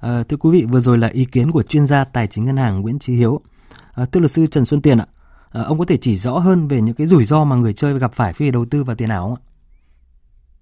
À, 0.00 0.22
thưa 0.28 0.36
quý 0.36 0.50
vị 0.52 0.66
vừa 0.70 0.80
rồi 0.80 0.98
là 0.98 1.08
ý 1.08 1.24
kiến 1.32 1.50
của 1.52 1.62
chuyên 1.62 1.86
gia 1.86 2.04
tài 2.04 2.26
chính 2.26 2.44
ngân 2.44 2.56
hàng 2.56 2.80
Nguyễn 2.80 2.98
Trí 2.98 3.14
Hiếu. 3.14 3.40
À, 3.94 4.04
thưa 4.12 4.20
luật 4.20 4.30
sư 4.30 4.46
Trần 4.46 4.64
Xuân 4.64 4.82
Tiền 4.82 4.98
ạ 4.98 5.06
à, 5.50 5.62
ông 5.62 5.78
có 5.78 5.84
thể 5.84 5.96
chỉ 6.00 6.16
rõ 6.16 6.38
hơn 6.38 6.68
về 6.68 6.80
những 6.80 6.94
cái 6.94 7.06
rủi 7.06 7.24
ro 7.24 7.44
mà 7.44 7.56
người 7.56 7.72
chơi 7.72 7.98
gặp 7.98 8.12
phải 8.12 8.32
khi 8.32 8.50
đầu 8.50 8.64
tư 8.70 8.84
vào 8.84 8.96
tiền 8.96 9.08
ảo 9.08 9.22
không 9.22 9.34
ạ? 9.34 9.42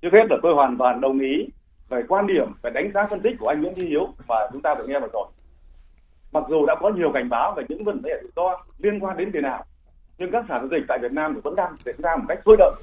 Trước 0.03 0.09
hết 0.13 0.25
là 0.31 0.37
tôi 0.43 0.55
hoàn 0.55 0.77
toàn 0.79 1.01
đồng 1.01 1.19
ý 1.19 1.58
về 1.89 2.03
quan 2.09 2.27
điểm 2.27 2.53
về 2.63 2.71
đánh 2.71 2.91
giá 2.95 3.07
phân 3.11 3.21
tích 3.21 3.37
của 3.39 3.49
anh 3.49 3.63
Nguyễn 3.63 3.75
Thi 3.75 3.87
Hiếu 3.87 4.09
mà 4.29 4.37
chúng 4.53 4.63
ta 4.63 4.75
vừa 4.75 4.87
nghe 4.87 5.01
vừa 5.01 5.09
rồi. 5.13 5.27
Mặc 6.33 6.45
dù 6.49 6.67
đã 6.67 6.75
có 6.81 6.89
nhiều 6.89 7.11
cảnh 7.15 7.29
báo 7.29 7.55
về 7.57 7.65
những 7.69 7.85
vấn 7.85 8.03
đề 8.03 8.11
rủi 8.23 8.31
ro 8.37 8.65
liên 8.79 9.01
quan 9.01 9.17
đến 9.17 9.33
tiền 9.33 9.43
ảo, 9.43 9.65
nhưng 10.19 10.31
các 10.31 10.45
sản 10.49 10.59
giao 10.61 10.69
dịch 10.69 10.85
tại 10.89 10.99
Việt 11.03 11.13
Nam 11.13 11.35
thì 11.35 11.41
vẫn 11.45 11.55
đang 11.57 11.77
diễn 11.85 11.97
ra 11.99 12.17
một 12.17 12.25
cách 12.29 12.39
sôi 12.45 12.57
động. 12.59 12.75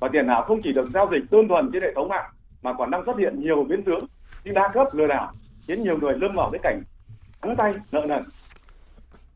Và 0.00 0.08
tiền 0.12 0.26
ảo 0.26 0.42
không 0.42 0.60
chỉ 0.64 0.72
được 0.72 0.88
giao 0.94 1.08
dịch 1.12 1.22
đơn 1.30 1.48
thuần 1.48 1.70
trên 1.72 1.82
hệ 1.82 1.94
thống 1.94 2.08
mạng 2.08 2.30
mà 2.62 2.72
còn 2.72 2.90
đang 2.90 3.04
xuất 3.06 3.18
hiện 3.18 3.40
nhiều 3.40 3.64
biến 3.64 3.82
tướng 3.82 4.06
như 4.44 4.52
đa 4.54 4.70
cấp 4.74 4.86
lừa 4.92 5.06
đảo 5.06 5.32
khiến 5.66 5.82
nhiều 5.82 5.98
người 5.98 6.18
lâm 6.18 6.34
vào 6.36 6.50
cái 6.52 6.60
cảnh 6.62 6.82
trắng 7.42 7.56
tay 7.56 7.74
nợ 7.92 8.00
nần. 8.08 8.22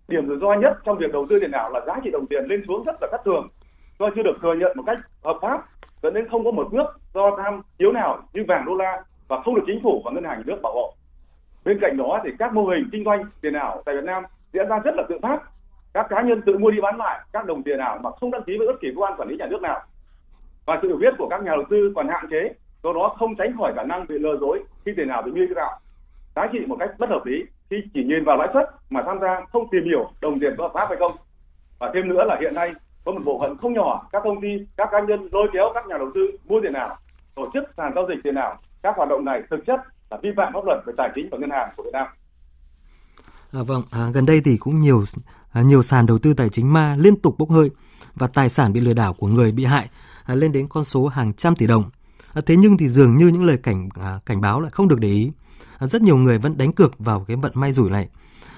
Điểm 0.09 0.29
rủi 0.29 0.39
ro 0.41 0.55
nhất 0.55 0.79
trong 0.85 0.99
việc 0.99 1.13
đầu 1.13 1.27
tư 1.31 1.41
tiền 1.41 1.51
ảo 1.51 1.71
là 1.71 1.81
giá 1.87 2.01
trị 2.05 2.11
đồng 2.11 2.27
tiền 2.27 2.45
lên 2.45 2.65
xuống 2.67 2.85
rất 2.85 2.97
là 3.01 3.09
thất 3.11 3.21
thường 3.25 3.47
do 3.99 4.11
chưa 4.15 4.23
được 4.23 4.37
thừa 4.43 4.55
nhận 4.55 4.73
một 4.77 4.83
cách 4.87 4.99
hợp 5.25 5.39
pháp 5.43 5.65
dẫn 6.03 6.15
đến 6.15 6.29
không 6.31 6.45
có 6.45 6.51
một 6.51 6.73
nước 6.73 6.87
do 7.15 7.37
tham 7.37 7.63
thiếu 7.79 7.93
nào 7.93 8.23
như 8.33 8.45
vàng 8.49 8.65
đô 8.67 8.75
la 8.75 9.03
và 9.29 9.41
không 9.45 9.55
được 9.55 9.63
chính 9.67 9.81
phủ 9.83 10.03
và 10.05 10.11
ngân 10.11 10.25
hàng 10.25 10.39
nhà 10.39 10.45
nước 10.47 10.59
bảo 10.63 10.73
hộ. 10.73 10.95
Bên 11.65 11.79
cạnh 11.81 11.97
đó 11.97 12.21
thì 12.25 12.31
các 12.39 12.53
mô 12.53 12.67
hình 12.67 12.89
kinh 12.93 13.05
doanh 13.05 13.25
tiền 13.41 13.55
ảo 13.55 13.83
tại 13.87 13.95
Việt 13.95 14.05
Nam 14.05 14.25
diễn 14.53 14.69
ra 14.69 14.79
rất 14.79 14.95
là 14.95 15.03
tự 15.09 15.19
phát. 15.23 15.39
Các 15.95 16.07
cá 16.11 16.23
nhân 16.23 16.43
tự 16.47 16.59
mua 16.59 16.71
đi 16.71 16.81
bán 16.81 16.97
lại 16.97 17.21
các 17.33 17.47
đồng 17.47 17.63
tiền 17.63 17.79
ảo 17.79 17.99
mà 18.03 18.11
không 18.21 18.31
đăng 18.31 18.43
ký 18.43 18.59
với 18.59 18.67
bất 18.67 18.81
kỳ 18.81 18.89
cơ 18.89 19.01
quan 19.01 19.15
quản 19.17 19.29
lý 19.29 19.37
nhà 19.37 19.47
nước 19.51 19.63
nào. 19.63 19.81
Và 20.67 20.79
sự 20.83 20.89
hiểu 20.89 20.97
biết 20.97 21.15
của 21.19 21.29
các 21.31 21.43
nhà 21.43 21.51
đầu 21.51 21.65
tư 21.71 21.93
còn 21.97 22.09
hạn 22.09 22.27
chế, 22.31 22.55
do 22.83 22.93
đó 22.93 23.15
không 23.19 23.35
tránh 23.35 23.57
khỏi 23.59 23.73
khả 23.77 23.83
năng 23.83 24.07
bị 24.09 24.19
lừa 24.19 24.37
dối 24.37 24.65
khi 24.85 24.93
tiền 24.97 25.09
ảo 25.09 25.23
bị 25.23 25.33
như 25.33 25.47
thế 25.49 25.55
nào 25.55 25.81
giá 26.37 26.49
trị 26.53 26.59
một 26.67 26.77
cách 26.79 26.91
bất 26.99 27.11
hợp 27.11 27.27
lý 27.27 27.45
khi 27.71 27.77
chỉ 27.95 28.05
nhìn 28.05 28.25
vào 28.25 28.37
lãi 28.37 28.49
suất 28.53 28.71
mà 28.91 29.03
tham 29.07 29.19
gia 29.21 29.41
không 29.53 29.69
tìm 29.71 29.85
hiểu 29.85 30.11
đồng 30.21 30.41
tiền 30.41 30.55
có 30.59 30.65
hợp 30.65 30.71
pháp 30.75 30.89
hay 30.89 30.97
không. 30.99 31.13
Và 31.79 31.91
thêm 31.95 32.09
nữa 32.09 32.25
là 32.25 32.37
hiện 32.41 32.55
nay 32.55 32.73
có 33.05 33.13
một 33.13 33.21
bộ 33.25 33.39
phận 33.41 33.59
không 33.59 33.73
nhỏ 33.73 34.09
các 34.13 34.23
công 34.25 34.41
ty 34.43 34.49
các 34.77 34.89
cá 34.93 35.01
nhân 35.09 35.29
lôi 35.33 35.49
kéo 35.53 35.65
các 35.75 35.87
nhà 35.87 35.99
đầu 35.99 36.11
tư 36.15 36.21
mua 36.49 36.61
tiền 36.63 36.73
ảo 36.73 36.97
tổ 37.35 37.51
chức 37.55 37.65
sàn 37.77 37.93
giao 37.95 38.05
dịch 38.09 38.21
tiền 38.25 38.35
ảo 38.35 38.59
các 38.83 38.95
hoạt 38.97 39.09
động 39.09 39.25
này 39.25 39.43
thực 39.51 39.67
chất 39.67 39.81
là 40.11 40.19
vi 40.23 40.31
phạm 40.37 40.53
pháp 40.53 40.65
luật 40.67 40.79
về 40.87 40.93
tài 40.97 41.11
chính 41.15 41.29
và 41.31 41.39
ngân 41.39 41.51
hàng 41.51 41.69
của 41.77 41.83
Việt 41.83 41.91
Nam. 41.93 42.07
À, 43.53 43.63
vâng, 43.63 43.83
à, 43.91 44.11
gần 44.15 44.27
đây 44.27 44.41
thì 44.45 44.57
cũng 44.57 44.79
nhiều 44.79 45.05
à, 45.53 45.63
nhiều 45.63 45.83
sàn 45.83 46.07
đầu 46.07 46.19
tư 46.19 46.35
tài 46.35 46.49
chính 46.49 46.73
ma 46.73 46.97
liên 46.99 47.21
tục 47.21 47.35
bốc 47.39 47.51
hơi 47.51 47.71
và 48.15 48.27
tài 48.27 48.49
sản 48.49 48.73
bị 48.73 48.81
lừa 48.81 48.95
đảo 48.95 49.15
của 49.19 49.27
người 49.27 49.53
bị 49.53 49.65
hại 49.65 49.89
à, 50.25 50.35
lên 50.35 50.53
đến 50.53 50.69
con 50.69 50.85
số 50.85 51.07
hàng 51.07 51.33
trăm 51.33 51.57
tỷ 51.57 51.67
đồng. 51.67 51.91
À, 52.35 52.43
thế 52.47 52.57
nhưng 52.57 52.77
thì 52.77 52.89
dường 52.89 53.17
như 53.17 53.27
những 53.29 53.45
lời 53.45 53.59
cảnh 53.63 53.89
à, 54.01 54.19
cảnh 54.27 54.41
báo 54.41 54.61
lại 54.61 54.71
không 54.71 54.89
được 54.89 55.01
để 55.01 55.09
ý. 55.09 55.33
À, 55.79 55.87
rất 55.87 56.03
nhiều 56.03 56.17
người 56.17 56.39
vẫn 56.39 56.59
đánh 56.59 56.73
cược 56.73 56.99
vào 56.99 57.25
cái 57.29 57.37
vận 57.37 57.53
may 57.55 57.73
rủi 57.73 57.91
này. 57.91 58.09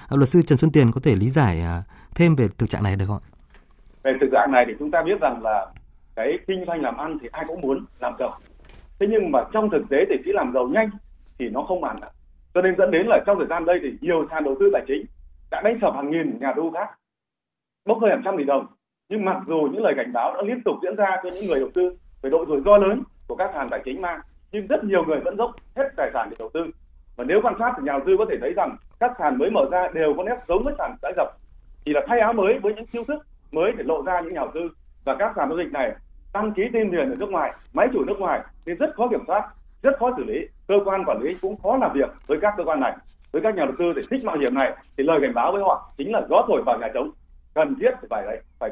À, 0.07 0.17
luật 0.17 0.29
sư 0.29 0.41
Trần 0.41 0.57
Xuân 0.57 0.71
Tiền 0.71 0.91
có 0.91 1.01
thể 1.03 1.15
lý 1.15 1.29
giải 1.29 1.61
à, 1.61 1.83
thêm 2.15 2.35
về 2.35 2.47
thực 2.57 2.69
trạng 2.69 2.83
này 2.83 2.95
được 2.95 3.05
không? 3.07 3.21
Về 4.07 4.17
thực 4.21 4.29
trạng 4.31 4.51
này 4.51 4.65
thì 4.67 4.73
chúng 4.79 4.91
ta 4.91 5.01
biết 5.01 5.21
rằng 5.21 5.43
là 5.43 5.67
cái 6.15 6.39
kinh 6.47 6.65
doanh 6.67 6.81
làm 6.81 6.97
ăn 6.97 7.17
thì 7.21 7.29
ai 7.31 7.45
cũng 7.47 7.61
muốn 7.61 7.85
làm 7.99 8.13
giàu. 8.19 8.37
Thế 8.99 9.07
nhưng 9.09 9.31
mà 9.31 9.39
trong 9.53 9.69
thực 9.69 9.89
tế 9.89 9.97
thì 10.09 10.15
chỉ 10.25 10.31
làm 10.33 10.51
giàu 10.53 10.67
nhanh 10.67 10.89
thì 11.39 11.49
nó 11.49 11.61
không 11.61 11.81
bàn 11.81 11.95
cho 12.53 12.61
nên 12.61 12.75
dẫn 12.77 12.91
đến 12.91 13.07
là 13.07 13.19
trong 13.25 13.37
thời 13.37 13.47
gian 13.47 13.65
đây 13.65 13.79
thì 13.81 13.93
nhiều 14.01 14.27
sàn 14.29 14.43
đầu 14.43 14.55
tư 14.59 14.69
tài 14.73 14.83
chính 14.87 15.05
đã 15.51 15.61
đánh 15.61 15.77
sập 15.81 15.93
hàng 15.93 16.11
nghìn 16.11 16.39
nhà 16.39 16.53
đầu 16.55 16.65
tư 16.65 16.79
khác, 16.79 16.89
bốc 17.85 17.97
hơi 18.01 18.11
hàng 18.11 18.21
trăm 18.25 18.37
tỷ 18.37 18.43
đồng. 18.43 18.65
Nhưng 19.09 19.25
mặc 19.25 19.37
dù 19.47 19.69
những 19.71 19.83
lời 19.83 19.93
cảnh 19.97 20.13
báo 20.13 20.33
đã 20.33 20.41
liên 20.41 20.61
tục 20.65 20.75
diễn 20.83 20.95
ra 20.95 21.17
cho 21.23 21.29
những 21.29 21.47
người 21.47 21.59
đầu 21.59 21.69
tư 21.73 21.97
về 22.21 22.29
độ 22.29 22.45
rủi 22.47 22.61
ro 22.65 22.77
lớn 22.77 23.03
của 23.27 23.35
các 23.35 23.51
sàn 23.53 23.67
tài 23.69 23.81
chính 23.85 24.01
mang, 24.01 24.19
nhưng 24.51 24.67
rất 24.67 24.83
nhiều 24.83 25.03
người 25.05 25.19
vẫn 25.19 25.37
dốc 25.37 25.51
hết 25.75 25.89
tài 25.97 26.09
sản 26.13 26.27
để 26.31 26.35
đầu 26.39 26.49
tư. 26.53 26.65
Và 27.15 27.23
nếu 27.23 27.39
quan 27.43 27.55
sát 27.59 27.73
thì 27.77 27.83
nhà 27.83 27.91
đầu 27.91 28.01
tư 28.07 28.15
có 28.17 28.25
thể 28.29 28.35
thấy 28.41 28.53
rằng 28.53 28.75
các 28.99 29.11
sàn 29.19 29.37
mới 29.37 29.49
mở 29.49 29.65
ra 29.71 29.87
đều 29.93 30.13
có 30.17 30.23
nét 30.23 30.37
giống 30.47 30.63
với 30.63 30.73
sàn 30.77 30.95
đã 31.01 31.11
dập. 31.17 31.27
Chỉ 31.85 31.93
là 31.93 32.01
thay 32.07 32.19
áo 32.19 32.33
mới 32.33 32.59
với 32.59 32.73
những 32.73 32.85
chiêu 32.85 33.03
thức 33.03 33.25
mới 33.51 33.71
để 33.77 33.83
lộ 33.83 34.03
ra 34.05 34.21
những 34.21 34.33
nhà 34.33 34.41
đầu 34.41 34.51
tư. 34.53 34.61
Và 35.05 35.15
các 35.19 35.33
sàn 35.35 35.49
giao 35.49 35.57
dịch 35.57 35.71
này 35.71 35.95
đăng 36.33 36.53
ký 36.53 36.63
tên 36.73 36.91
miền 36.91 37.09
ở 37.09 37.15
nước 37.15 37.29
ngoài 37.29 37.53
máy 37.73 37.87
chủ 37.93 38.03
nước 38.03 38.19
ngoài 38.19 38.41
thì 38.65 38.73
rất 38.73 38.95
khó 38.95 39.07
kiểm 39.11 39.23
soát 39.27 39.41
rất 39.83 39.91
khó 39.99 40.11
xử 40.17 40.23
lý. 40.23 40.39
Cơ 40.67 40.75
quan 40.85 41.05
quản 41.05 41.21
lý 41.21 41.35
cũng 41.41 41.61
khó 41.61 41.77
làm 41.77 41.91
việc 41.93 42.09
với 42.27 42.37
các 42.41 42.53
cơ 42.57 42.63
quan 42.63 42.79
này. 42.79 42.97
Với 43.31 43.41
các 43.41 43.55
nhà 43.55 43.65
đầu 43.65 43.75
tư 43.79 43.85
để 43.95 44.01
thích 44.11 44.23
mạo 44.23 44.37
hiểm 44.37 44.53
này 44.53 44.77
thì 44.97 45.03
lời 45.03 45.19
cảnh 45.21 45.33
báo 45.33 45.51
với 45.51 45.61
họ 45.61 45.91
chính 45.97 46.11
là 46.11 46.21
gió 46.29 46.45
thổi 46.47 46.61
vào 46.65 46.79
nhà 46.79 46.87
trống. 46.93 47.11
Cần 47.53 47.75
thiết 47.79 47.91
phải 48.09 48.23
đấy 48.25 48.41
phải 48.59 48.69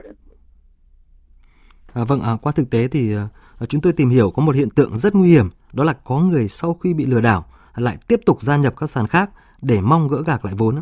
À, 1.94 2.03
vâng, 2.08 2.22
à, 2.22 2.32
qua 2.41 2.51
thực 2.55 2.70
tế 2.70 2.88
thì 2.88 3.15
à, 3.60 3.65
chúng 3.70 3.82
tôi 3.82 3.94
tìm 3.94 4.10
hiểu 4.10 4.32
có 4.32 4.41
một 4.41 4.55
hiện 4.55 4.70
tượng 4.70 4.98
rất 4.98 5.15
nguy 5.15 5.29
hiểm, 5.29 5.50
đó 5.74 5.84
là 5.84 5.94
có 6.03 6.20
người 6.20 6.48
sau 6.48 6.74
khi 6.74 6.94
bị 6.94 7.05
lừa 7.05 7.22
đảo 7.22 7.46
lại 7.75 7.98
tiếp 8.08 8.20
tục 8.25 8.41
gia 8.41 8.58
nhập 8.58 8.74
các 8.77 8.89
sàn 8.89 9.08
khác 9.08 9.29
để 9.62 9.82
mong 9.82 10.08
gỡ 10.08 10.24
gạc 10.25 10.46
lại 10.46 10.53
vốn. 10.58 10.75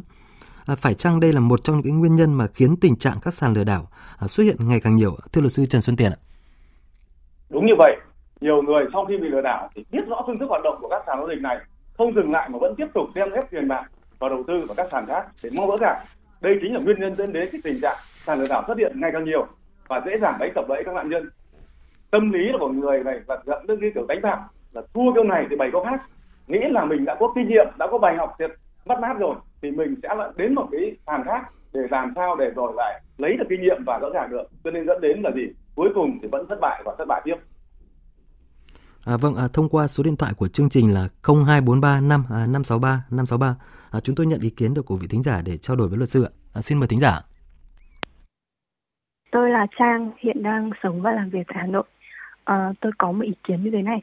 À, 0.66 0.76
phải 0.76 0.94
chăng 0.94 1.20
đây 1.20 1.34
là 1.34 1.40
một 1.40 1.64
trong 1.64 1.82
những 1.84 2.00
nguyên 2.00 2.16
nhân 2.16 2.34
mà 2.34 2.48
khiến 2.54 2.76
tình 2.82 2.96
trạng 2.96 3.18
các 3.22 3.34
sàn 3.34 3.54
lừa 3.54 3.64
đảo 3.64 3.88
à, 4.20 4.28
xuất 4.28 4.44
hiện 4.44 4.56
ngày 4.60 4.80
càng 4.84 4.96
nhiều? 4.96 5.16
Thưa 5.34 5.42
luật 5.42 5.54
sư 5.54 5.66
Trần 5.66 5.82
Xuân 5.82 5.96
Tiền 5.96 6.12
ạ. 6.12 6.20
đúng 7.50 7.66
như 7.66 7.74
vậy 7.78 7.96
nhiều 8.42 8.62
người 8.62 8.84
sau 8.94 9.06
khi 9.06 9.18
bị 9.18 9.28
lừa 9.28 9.42
đảo 9.42 9.70
thì 9.76 9.86
biết 9.92 10.08
rõ 10.08 10.24
phương 10.28 10.40
thức 10.40 10.46
hoạt 10.50 10.62
động 10.64 10.78
của 10.82 10.88
các 10.90 11.04
sàn 11.08 11.18
giao 11.18 11.28
dịch 11.28 11.42
này 11.42 11.58
không 11.98 12.14
dừng 12.16 12.32
lại 12.32 12.50
mà 12.50 12.58
vẫn 12.62 12.76
tiếp 12.78 12.88
tục 12.94 13.08
đem 13.16 13.32
ép 13.32 13.52
tiền 13.52 13.68
bạc 13.68 13.86
vào 14.20 14.30
đầu 14.30 14.44
tư 14.48 14.54
vào 14.68 14.76
các 14.78 14.88
sàn 14.92 15.06
khác 15.08 15.26
để 15.44 15.50
mong 15.58 15.68
vỡ 15.68 15.78
cả. 15.80 16.04
đây 16.42 16.56
chính 16.62 16.74
là 16.74 16.80
nguyên 16.80 17.00
nhân 17.00 17.16
dẫn 17.16 17.34
đến 17.34 17.50
cái 17.52 17.62
tình 17.64 17.82
trạng 17.82 17.98
sàn 18.26 18.40
lừa 18.40 18.48
đảo 18.48 18.64
xuất 18.68 18.78
hiện 18.78 19.02
ngày 19.02 19.12
càng 19.14 19.26
nhiều 19.26 19.48
và 19.88 20.02
dễ 20.06 20.18
dàng 20.18 20.36
đánh 20.40 20.52
sập 20.56 20.66
bẫy 20.68 20.84
các 20.86 20.96
nạn 20.96 21.10
nhân 21.10 21.30
tâm 22.12 22.32
lý 22.32 22.40
của 22.60 22.68
người 22.68 23.04
này 23.04 23.20
là 23.28 23.38
dẫn 23.46 23.68
đến 23.68 23.78
cái 23.82 23.92
kiểu 23.96 24.06
đánh 24.08 24.22
bạc 24.22 24.40
là 24.74 24.82
thua 24.94 25.14
cái 25.16 25.24
này 25.24 25.46
thì 25.50 25.56
bày 25.56 25.70
có 25.74 25.84
khác 25.84 26.02
nghĩ 26.48 26.60
là 26.70 26.86
mình 26.86 27.06
đã 27.06 27.16
có 27.20 27.32
kinh 27.36 27.48
nghiệm 27.48 27.68
đã 27.78 27.88
có 27.92 27.98
bài 27.98 28.16
học 28.18 28.36
thiệt 28.40 28.52
bắt 28.86 29.00
mát 29.00 29.14
rồi 29.20 29.36
thì 29.62 29.72
mình 29.72 29.96
sẽ 30.04 30.10
lại 30.18 30.30
đến 30.36 30.56
một 30.56 30.68
cái 30.72 30.96
sàn 31.08 31.22
khác 31.26 31.42
để 31.74 31.82
làm 31.92 32.14
sao 32.16 32.36
để 32.36 32.52
rồi 32.56 32.74
lại 32.76 33.02
lấy 33.18 33.38
được 33.38 33.46
kinh 33.50 33.62
nghiệm 33.62 33.84
và 33.86 34.00
rõ 34.02 34.10
ràng 34.14 34.30
được 34.32 34.44
cho 34.64 34.72
nên 34.72 34.86
dẫn 34.86 35.02
đến 35.02 35.22
là 35.22 35.32
gì 35.36 35.48
cuối 35.76 35.90
cùng 35.96 36.20
thì 36.22 36.28
vẫn 36.32 36.46
thất 36.50 36.58
bại 36.62 36.82
và 36.86 36.96
thất 36.98 37.06
bại 37.08 37.22
tiếp 37.26 37.36
À, 39.06 39.18
vâng, 39.18 39.36
à, 39.36 39.48
thông 39.54 39.70
qua 39.70 39.88
số 39.88 40.04
điện 40.04 40.16
thoại 40.16 40.34
của 40.38 40.48
chương 40.48 40.70
trình 40.70 40.94
là 40.94 41.08
0243 41.24 42.02
5 42.02 42.24
à, 42.30 42.48
563 42.48 43.04
563, 43.12 43.56
à, 43.92 44.00
chúng 44.00 44.16
tôi 44.16 44.26
nhận 44.26 44.40
ý 44.40 44.50
kiến 44.50 44.74
được 44.74 44.86
của 44.86 44.98
vị 44.98 45.08
thính 45.10 45.24
giả 45.24 45.42
để 45.46 45.58
trao 45.58 45.78
đổi 45.78 45.88
với 45.88 45.98
luật 45.98 46.10
sư 46.10 46.24
ạ. 46.24 46.32
À, 46.54 46.62
xin 46.62 46.80
mời 46.80 46.88
thính 46.88 47.00
giả. 47.00 47.22
Tôi 49.32 49.50
là 49.50 49.68
Trang, 49.80 50.12
hiện 50.20 50.44
đang 50.44 50.70
sống 50.84 51.02
và 51.02 51.12
làm 51.12 51.30
việc 51.30 51.48
tại 51.48 51.58
Hà 51.60 51.66
Nội. 51.66 51.84
À, 52.44 52.74
tôi 52.82 52.92
có 52.98 53.12
một 53.12 53.24
ý 53.24 53.34
kiến 53.44 53.64
như 53.64 53.70
thế 53.72 53.82
này. 53.82 54.00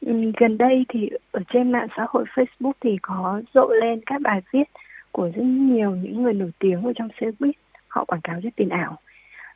Ừ, 0.00 0.32
gần 0.36 0.58
đây 0.58 0.84
thì 0.88 1.10
ở 1.32 1.40
trên 1.52 1.72
mạng 1.72 1.88
xã 1.96 2.06
hội 2.08 2.24
Facebook 2.34 2.72
thì 2.80 2.96
có 3.02 3.42
rộ 3.54 3.68
lên 3.80 4.00
các 4.06 4.20
bài 4.22 4.40
viết 4.52 4.64
của 5.12 5.30
rất 5.36 5.42
nhiều 5.44 5.90
những 5.90 6.22
người 6.22 6.32
nổi 6.32 6.50
tiếng 6.58 6.82
ở 6.82 6.92
trong 6.96 7.08
showbiz. 7.18 7.52
Họ 7.88 8.04
quảng 8.04 8.20
cáo 8.20 8.40
rất 8.40 8.50
tiền 8.56 8.68
ảo. 8.68 8.98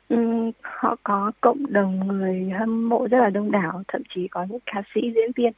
Ừ, 0.09 0.51
họ 0.61 0.95
có 1.03 1.31
cộng 1.41 1.73
đồng 1.73 2.07
người 2.07 2.49
hâm 2.59 2.89
mộ 2.89 3.07
rất 3.11 3.17
là 3.17 3.29
đông 3.29 3.51
đảo, 3.51 3.83
thậm 3.87 4.01
chí 4.15 4.27
có 4.27 4.45
những 4.49 4.59
ca 4.65 4.81
sĩ, 4.93 5.01
diễn 5.01 5.31
viên 5.35 5.53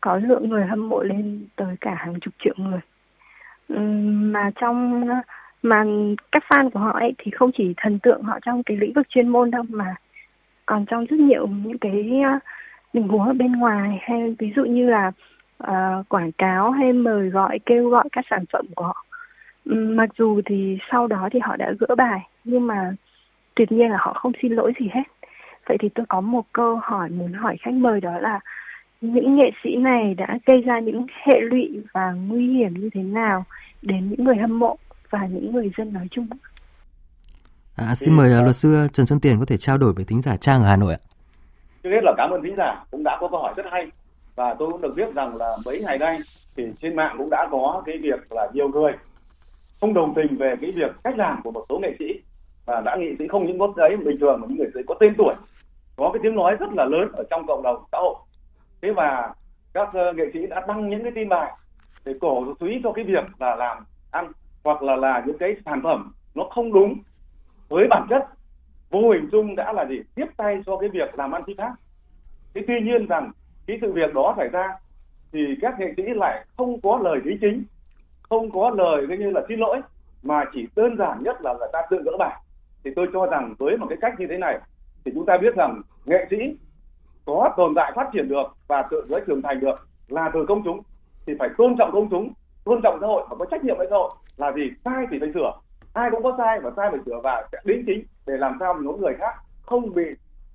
có 0.00 0.16
lượng 0.16 0.48
người 0.48 0.64
hâm 0.64 0.88
mộ 0.88 1.02
lên 1.02 1.46
tới 1.56 1.76
cả 1.80 1.94
hàng 1.94 2.20
chục 2.20 2.34
triệu 2.44 2.54
người. 2.56 2.80
Ừ, 3.68 3.78
mà 4.12 4.50
trong 4.60 5.08
mà 5.62 5.84
các 6.32 6.44
fan 6.48 6.70
của 6.70 6.80
họ 6.80 6.90
ấy 6.90 7.14
thì 7.18 7.30
không 7.30 7.50
chỉ 7.56 7.74
thần 7.76 7.98
tượng 7.98 8.22
họ 8.22 8.38
trong 8.42 8.62
cái 8.62 8.76
lĩnh 8.76 8.92
vực 8.92 9.08
chuyên 9.08 9.28
môn 9.28 9.50
đâu 9.50 9.62
mà 9.68 9.94
còn 10.66 10.86
trong 10.86 11.06
rất 11.06 11.20
nhiều 11.20 11.46
những 11.46 11.78
cái 11.78 12.10
tình 12.96 13.08
huống 13.08 13.26
ở 13.26 13.32
bên 13.32 13.52
ngoài 13.52 13.98
hay 14.02 14.34
ví 14.38 14.52
dụ 14.56 14.64
như 14.64 14.90
là 14.90 15.12
uh, 15.64 16.08
quảng 16.08 16.32
cáo 16.32 16.70
hay 16.70 16.92
mời 16.92 17.28
gọi 17.28 17.58
kêu 17.66 17.88
gọi 17.88 18.08
các 18.12 18.24
sản 18.30 18.44
phẩm 18.52 18.66
của 18.76 18.84
họ. 18.84 19.04
Mặc 19.74 20.08
dù 20.18 20.40
thì 20.46 20.78
sau 20.90 21.06
đó 21.06 21.28
thì 21.32 21.40
họ 21.42 21.56
đã 21.56 21.72
gỡ 21.80 21.94
bài 21.94 22.20
nhưng 22.44 22.66
mà 22.66 22.92
tuyệt 23.54 23.72
nhiên 23.72 23.90
là 23.90 23.96
họ 24.00 24.12
không 24.12 24.32
xin 24.42 24.52
lỗi 24.52 24.72
gì 24.80 24.88
hết. 24.92 25.02
Vậy 25.68 25.76
thì 25.80 25.88
tôi 25.94 26.06
có 26.08 26.20
một 26.20 26.44
câu 26.52 26.80
hỏi 26.82 27.08
muốn 27.10 27.32
hỏi 27.32 27.56
khách 27.60 27.74
mời 27.74 28.00
đó 28.00 28.18
là 28.18 28.40
những 29.00 29.36
nghệ 29.36 29.50
sĩ 29.64 29.76
này 29.76 30.14
đã 30.14 30.38
gây 30.46 30.60
ra 30.60 30.80
những 30.80 31.06
hệ 31.26 31.40
lụy 31.40 31.80
và 31.92 32.12
nguy 32.12 32.54
hiểm 32.54 32.74
như 32.74 32.90
thế 32.94 33.02
nào 33.02 33.44
đến 33.82 34.10
những 34.10 34.24
người 34.24 34.36
hâm 34.36 34.58
mộ 34.58 34.76
và 35.10 35.26
những 35.26 35.52
người 35.52 35.70
dân 35.78 35.92
nói 35.92 36.08
chung? 36.10 36.26
À, 37.76 37.94
xin 37.94 38.14
mời 38.14 38.38
uh, 38.38 38.44
luật 38.44 38.56
sư 38.56 38.88
Trần 38.92 39.06
Xuân 39.06 39.20
Tiền 39.20 39.36
có 39.38 39.44
thể 39.44 39.56
trao 39.56 39.78
đổi 39.78 39.92
với 39.92 40.04
thính 40.04 40.22
giả 40.22 40.36
Trang 40.36 40.62
ở 40.62 40.68
Hà 40.68 40.76
Nội 40.76 40.92
ạ. 40.92 41.05
Trước 41.86 41.92
hết 41.92 42.04
là 42.04 42.14
cảm 42.16 42.30
ơn 42.30 42.42
thính 42.42 42.54
giả 42.56 42.84
cũng 42.90 43.02
đã 43.04 43.18
có 43.20 43.28
câu 43.28 43.40
hỏi 43.40 43.52
rất 43.56 43.66
hay. 43.70 43.86
Và 44.36 44.54
tôi 44.54 44.70
cũng 44.70 44.80
được 44.80 44.94
biết 44.96 45.14
rằng 45.14 45.36
là 45.36 45.56
mấy 45.66 45.80
ngày 45.86 45.98
nay 45.98 46.18
thì 46.56 46.64
trên 46.76 46.96
mạng 46.96 47.14
cũng 47.18 47.30
đã 47.30 47.48
có 47.50 47.82
cái 47.86 47.98
việc 47.98 48.32
là 48.32 48.48
nhiều 48.52 48.68
người 48.68 48.92
không 49.80 49.94
đồng 49.94 50.14
tình 50.14 50.36
về 50.36 50.54
cái 50.60 50.70
việc 50.70 50.92
cách 51.04 51.18
làm 51.18 51.40
của 51.44 51.50
một 51.50 51.64
số 51.68 51.78
nghệ 51.78 51.94
sĩ. 51.98 52.04
Và 52.66 52.80
đã 52.80 52.96
nghĩ 52.96 53.14
sĩ 53.18 53.28
không 53.28 53.46
những 53.46 53.58
có 53.58 53.72
giấy 53.76 53.96
bình 53.96 54.16
thường 54.20 54.40
mà 54.40 54.46
những 54.48 54.58
người 54.58 54.70
giấy 54.74 54.84
có 54.86 54.94
tên 55.00 55.14
tuổi. 55.18 55.34
Có 55.96 56.10
cái 56.12 56.20
tiếng 56.22 56.34
nói 56.34 56.56
rất 56.60 56.72
là 56.72 56.84
lớn 56.84 57.08
ở 57.12 57.24
trong 57.30 57.46
cộng 57.46 57.62
đồng 57.62 57.84
xã 57.92 57.98
hội. 57.98 58.14
Thế 58.82 58.92
và 58.92 59.34
các 59.72 59.88
uh, 59.88 60.16
nghệ 60.16 60.24
sĩ 60.32 60.46
đã 60.46 60.64
đăng 60.68 60.88
những 60.88 61.02
cái 61.02 61.12
tin 61.14 61.28
bài 61.28 61.52
để 62.04 62.14
cổ 62.20 62.54
suý 62.60 62.80
cho 62.84 62.92
cái 62.92 63.04
việc 63.04 63.24
là 63.38 63.56
làm 63.56 63.84
ăn 64.10 64.32
hoặc 64.64 64.82
là 64.82 64.96
là 64.96 65.22
những 65.26 65.38
cái 65.38 65.56
sản 65.64 65.80
phẩm 65.82 66.12
nó 66.34 66.44
không 66.54 66.72
đúng 66.72 66.94
với 67.68 67.86
bản 67.90 68.06
chất 68.10 68.35
vô 68.90 69.10
hình 69.10 69.28
chung 69.32 69.56
đã 69.56 69.72
là 69.72 69.86
gì 69.86 70.00
tiếp 70.14 70.26
tay 70.36 70.62
cho 70.66 70.76
cái 70.76 70.88
việc 70.88 71.18
làm 71.18 71.32
ăn 71.32 71.42
phi 71.42 71.54
pháp. 71.58 71.74
Thế 72.54 72.62
tuy 72.66 72.80
nhiên 72.80 73.06
rằng 73.06 73.30
cái 73.66 73.78
sự 73.80 73.92
việc 73.92 74.14
đó 74.14 74.34
xảy 74.36 74.48
ra, 74.48 74.74
thì 75.32 75.40
các 75.60 75.80
nghệ 75.80 75.94
sĩ 75.96 76.02
lại 76.02 76.44
không 76.56 76.80
có 76.80 77.00
lời 77.02 77.20
lý 77.24 77.38
chính, 77.40 77.64
không 78.22 78.50
có 78.50 78.70
lời 78.70 79.06
coi 79.08 79.18
như 79.18 79.30
là 79.30 79.42
xin 79.48 79.58
lỗi, 79.58 79.80
mà 80.22 80.44
chỉ 80.52 80.66
đơn 80.76 80.96
giản 80.96 81.22
nhất 81.22 81.36
là 81.40 81.54
người 81.58 81.68
ta 81.72 81.82
tự 81.90 82.02
gỡ 82.04 82.12
bài 82.18 82.36
thì 82.84 82.90
tôi 82.96 83.08
cho 83.12 83.26
rằng 83.26 83.54
với 83.58 83.76
một 83.76 83.86
cái 83.88 83.98
cách 84.00 84.14
như 84.18 84.26
thế 84.30 84.38
này, 84.38 84.58
thì 85.04 85.12
chúng 85.14 85.26
ta 85.26 85.38
biết 85.38 85.54
rằng 85.56 85.82
nghệ 86.04 86.26
sĩ 86.30 86.36
có 87.24 87.54
tồn 87.56 87.72
tại 87.76 87.92
phát 87.96 88.10
triển 88.12 88.28
được 88.28 88.56
và 88.68 88.82
tự 88.90 89.06
giới 89.08 89.20
trưởng 89.26 89.42
thành 89.42 89.60
được 89.60 89.88
là 90.08 90.30
từ 90.34 90.46
công 90.48 90.62
chúng, 90.64 90.82
thì 91.26 91.32
phải 91.38 91.48
tôn 91.58 91.76
trọng 91.78 91.90
công 91.92 92.08
chúng, 92.10 92.32
tôn 92.64 92.82
trọng 92.82 92.98
xã 93.00 93.06
hội 93.06 93.26
và 93.30 93.36
có 93.36 93.44
trách 93.44 93.64
nhiệm 93.64 93.76
với 93.78 93.86
xã 93.90 93.96
hội 93.96 94.10
là 94.36 94.52
gì, 94.52 94.70
sai 94.84 95.06
thì 95.10 95.18
phải 95.20 95.30
sửa 95.34 95.52
ai 95.96 96.10
cũng 96.10 96.22
có 96.22 96.34
sai 96.38 96.60
và 96.60 96.70
sai 96.76 96.90
phải 96.90 97.00
sửa 97.06 97.20
và 97.22 97.48
sẽ 97.52 97.58
đính 97.64 97.84
chính 97.86 98.04
để 98.26 98.36
làm 98.36 98.56
sao 98.60 98.74
những 98.74 99.00
người 99.00 99.14
khác 99.18 99.34
không 99.62 99.94
bị 99.94 100.04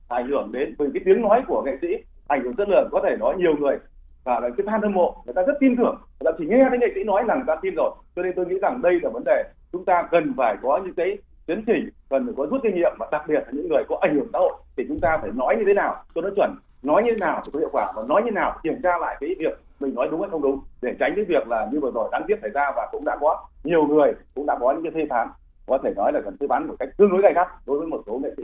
ảnh 0.07 0.27
hưởng 0.27 0.51
đến. 0.51 0.75
Bởi 0.77 0.89
cái 0.93 1.01
tiếng 1.05 1.21
nói 1.21 1.41
của 1.47 1.61
nghệ 1.65 1.77
sĩ 1.81 1.87
ảnh 2.27 2.43
hưởng 2.43 2.55
rất 2.55 2.69
lớn, 2.69 2.89
có 2.91 3.01
thể 3.03 3.15
nói 3.19 3.35
nhiều 3.37 3.55
người 3.59 3.77
và 4.23 4.39
là 4.39 4.49
cái 4.57 4.65
fan 4.65 4.81
hâm 4.81 4.93
mộ, 4.93 5.23
người 5.25 5.33
ta 5.33 5.41
rất 5.47 5.53
tin 5.59 5.75
tưởng. 5.77 5.95
Người 6.19 6.31
ta 6.31 6.37
chỉ 6.37 6.45
nghe 6.45 6.65
thấy 6.69 6.77
nghệ 6.79 6.87
sĩ 6.95 7.03
nói 7.03 7.23
là 7.25 7.35
người 7.35 7.43
ta 7.47 7.55
tin 7.61 7.75
rồi. 7.75 7.91
Cho 8.15 8.21
nên 8.21 8.33
tôi 8.35 8.45
nghĩ 8.45 8.59
rằng 8.61 8.81
đây 8.81 8.99
là 9.03 9.09
vấn 9.09 9.23
đề 9.25 9.43
chúng 9.71 9.85
ta 9.85 10.07
cần 10.11 10.33
phải 10.37 10.55
có 10.61 10.79
những 10.83 10.93
cái 10.93 11.17
chấn 11.47 11.63
chỉnh, 11.65 11.89
cần 12.09 12.25
phải 12.25 12.33
có 12.37 12.45
rút 12.45 12.61
kinh 12.63 12.75
nghiệm 12.75 12.91
và 12.99 13.07
đặc 13.11 13.23
biệt 13.27 13.33
là 13.45 13.51
những 13.51 13.69
người 13.69 13.83
có 13.89 13.97
ảnh 14.01 14.15
hưởng 14.15 14.27
xã 14.33 14.39
hội 14.39 14.53
thì 14.77 14.85
chúng 14.87 14.99
ta 14.99 15.17
phải 15.21 15.31
nói 15.33 15.55
như 15.57 15.63
thế 15.67 15.73
nào 15.73 16.03
cho 16.15 16.21
nó 16.21 16.29
chuẩn, 16.35 16.55
nói 16.83 17.03
như 17.03 17.11
thế 17.11 17.17
nào 17.17 17.41
thì 17.45 17.49
có 17.53 17.59
hiệu 17.59 17.69
quả 17.71 17.91
và 17.95 18.03
nói 18.07 18.21
như 18.23 18.31
nào 18.31 18.59
kiểm 18.63 18.81
tra 18.83 18.97
lại 18.97 19.17
cái 19.19 19.35
việc 19.39 19.59
mình 19.81 19.95
nói 19.95 20.07
đúng 20.11 20.21
hay 20.21 20.29
không 20.29 20.41
đúng 20.41 20.59
để 20.81 20.95
tránh 20.99 21.13
cái 21.15 21.25
việc 21.25 21.47
là 21.47 21.69
như 21.71 21.79
vừa 21.79 21.91
rồi 21.91 22.09
đáng 22.11 22.23
tiếc 22.27 22.35
xảy 22.41 22.51
ra 22.53 22.71
và 22.75 22.87
cũng 22.91 23.05
đã 23.05 23.17
có 23.21 23.47
nhiều 23.63 23.87
người 23.87 24.13
cũng 24.35 24.45
đã 24.45 24.57
có 24.59 24.73
những 24.73 24.83
cái 24.83 24.91
phê 24.95 25.07
phán 25.09 25.27
có 25.67 25.79
thể 25.83 25.93
nói 25.95 26.11
là 26.13 26.21
cần 26.25 26.37
phê 26.39 26.45
phán 26.49 26.67
một 26.67 26.75
cách 26.79 26.89
tương 26.97 27.09
đối 27.11 27.21
gay 27.21 27.33
gắt 27.35 27.47
đối 27.65 27.79
với 27.79 27.87
một 27.87 28.03
số 28.07 28.19
nghệ 28.23 28.29
sĩ. 28.37 28.43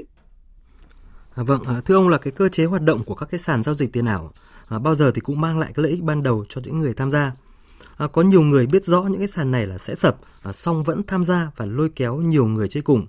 À, 1.36 1.44
vâng, 1.44 1.62
à, 1.68 1.74
thưa 1.86 1.96
ông 1.96 2.10
là 2.10 2.18
cái 2.18 2.32
cơ 2.32 2.50
chế 2.50 2.66
hoạt 2.66 2.82
động 2.82 3.02
của 3.06 3.16
các 3.16 3.30
cái 3.32 3.40
sàn 3.40 3.64
giao 3.64 3.76
dịch 3.76 3.94
tiền 3.94 4.06
ảo 4.06 4.32
à, 4.70 4.80
bao 4.80 4.96
giờ 4.96 5.12
thì 5.16 5.22
cũng 5.22 5.42
mang 5.42 5.60
lại 5.60 5.72
cái 5.76 5.84
lợi 5.84 5.92
ích 5.92 6.04
ban 6.04 6.24
đầu 6.24 6.46
cho 6.50 6.62
những 6.64 6.80
người 6.80 6.94
tham 6.94 7.12
gia. 7.12 7.32
À, 7.98 8.08
có 8.08 8.22
nhiều 8.22 8.42
người 8.42 8.66
biết 8.66 8.84
rõ 8.86 9.02
những 9.02 9.20
cái 9.20 9.28
sàn 9.28 9.52
này 9.52 9.68
là 9.68 9.78
sẽ 9.78 9.96
sập, 9.96 10.16
à, 10.44 10.54
song 10.54 10.84
vẫn 10.84 11.04
tham 11.08 11.24
gia 11.24 11.52
và 11.58 11.66
lôi 11.66 11.90
kéo 11.96 12.16
nhiều 12.16 12.48
người 12.48 12.68
chơi 12.68 12.84
cùng. 12.84 13.06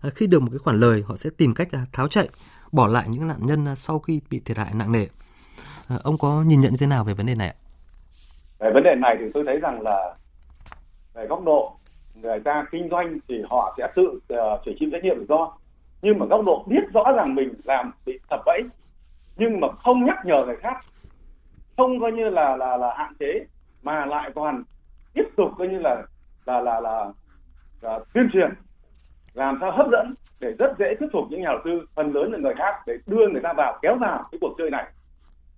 À, 0.00 0.10
khi 0.14 0.26
được 0.26 0.42
một 0.42 0.48
cái 0.50 0.58
khoản 0.58 0.80
lời, 0.80 1.04
họ 1.06 1.16
sẽ 1.16 1.30
tìm 1.36 1.54
cách 1.54 1.68
à, 1.72 1.86
tháo 1.92 2.08
chạy, 2.08 2.28
bỏ 2.72 2.86
lại 2.86 3.08
những 3.08 3.26
nạn 3.26 3.38
nhân 3.40 3.68
à, 3.68 3.74
sau 3.74 3.98
khi 3.98 4.20
bị 4.30 4.40
thiệt 4.44 4.56
hại 4.56 4.74
nặng 4.74 4.92
nề. 4.92 5.06
À, 5.88 5.96
ông 6.02 6.18
có 6.18 6.42
nhìn 6.42 6.60
nhận 6.60 6.70
như 6.72 6.78
thế 6.80 6.86
nào 6.86 7.04
về 7.04 7.14
vấn 7.14 7.26
đề 7.26 7.34
này 7.34 7.48
ạ? 7.48 7.54
Về 8.58 8.70
vấn 8.70 8.82
đề 8.82 8.94
này 8.94 9.16
thì 9.18 9.24
tôi 9.34 9.44
thấy 9.46 9.60
rằng 9.60 9.82
là 9.82 10.14
về 11.14 11.26
góc 11.26 11.44
độ 11.44 11.76
người 12.14 12.40
ta 12.40 12.66
kinh 12.70 12.88
doanh 12.90 13.18
thì 13.28 13.42
họ 13.50 13.74
sẽ 13.78 13.88
tự 13.94 14.06
uh, 14.06 14.60
chịu 14.64 14.74
chịu 14.80 14.88
trách 14.92 15.04
nhiệm 15.04 15.16
rủi 15.16 15.26
ro 15.28 15.52
nhưng 16.02 16.18
mà 16.18 16.26
góc 16.26 16.44
độ 16.46 16.64
biết 16.68 16.80
rõ 16.94 17.12
rằng 17.16 17.34
mình 17.34 17.54
làm 17.64 17.92
bị 18.06 18.18
sập 18.30 18.40
bẫy 18.46 18.62
nhưng 19.36 19.60
mà 19.60 19.68
không 19.78 20.04
nhắc 20.04 20.18
nhở 20.24 20.44
người 20.46 20.56
khác 20.56 20.76
không 21.76 22.00
coi 22.00 22.12
như 22.12 22.28
là 22.30 22.56
là 22.56 22.76
là 22.76 22.94
hạn 22.96 23.12
chế 23.20 23.44
mà 23.82 24.06
lại 24.06 24.30
còn 24.34 24.62
tiếp 25.14 25.24
tục 25.36 25.50
coi 25.58 25.68
như 25.68 25.78
là 25.78 26.02
là 26.46 26.60
là 26.60 26.80
là, 26.80 27.12
là 27.80 28.00
tuyên 28.14 28.28
truyền 28.32 28.50
làm 29.34 29.58
sao 29.60 29.72
hấp 29.72 29.86
dẫn 29.92 30.14
để 30.40 30.52
rất 30.58 30.78
dễ 30.78 30.94
thuyết 30.94 31.08
phục 31.12 31.24
những 31.30 31.40
nhà 31.40 31.48
đầu 31.48 31.58
tư 31.64 31.86
phần 31.94 32.12
lớn 32.12 32.32
là 32.32 32.38
người 32.38 32.54
khác 32.54 32.74
để 32.86 32.94
đưa 33.06 33.28
người 33.28 33.40
ta 33.42 33.52
vào 33.52 33.78
kéo 33.82 33.96
vào 33.96 34.28
cái 34.32 34.38
cuộc 34.40 34.54
chơi 34.58 34.70
này. 34.70 34.84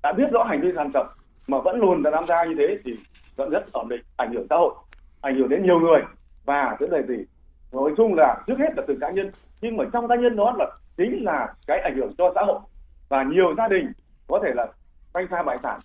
Đã 0.02 0.12
biết 0.12 0.24
rõ 0.32 0.44
hành 0.44 0.60
vi 0.60 0.72
gian 0.72 0.90
sập 0.94 1.06
mà 1.46 1.58
vẫn 1.60 1.80
luôn 1.80 2.02
là 2.02 2.10
tham 2.14 2.24
gia 2.26 2.44
như 2.44 2.54
thế 2.58 2.78
thì 2.84 2.92
vẫn 3.36 3.50
rất 3.50 3.72
ổn 3.72 3.88
định 3.88 4.00
ảnh 4.16 4.32
hưởng 4.32 4.46
xã 4.50 4.56
hội 4.56 4.74
ảnh 5.20 5.38
hưởng 5.38 5.48
đến 5.48 5.62
nhiều 5.62 5.80
người. 5.80 6.00
Và 6.44 6.76
cái 6.80 6.88
này 6.88 7.02
gì 7.08 7.24
nói 7.72 7.92
chung 7.96 8.14
là 8.14 8.42
trước 8.46 8.58
hết 8.58 8.70
là 8.76 8.82
từ 8.88 8.98
cá 9.00 9.10
nhân 9.10 9.30
nhưng 9.60 9.76
mà 9.76 9.84
trong 9.92 10.08
cá 10.08 10.16
nhân 10.16 10.36
đó 10.36 10.54
là 10.58 10.66
chính 10.96 11.24
là 11.24 11.54
cái 11.66 11.80
ảnh 11.80 11.96
hưởng 11.96 12.12
cho 12.18 12.32
xã 12.34 12.42
hội. 12.46 12.60
Và 13.08 13.22
nhiều 13.22 13.54
gia 13.56 13.68
đình 13.68 13.92
có 14.28 14.40
thể 14.42 14.50
là 14.54 14.66
phanh 15.12 15.26
pha 15.30 15.42
bại 15.42 15.58
sản 15.62 15.80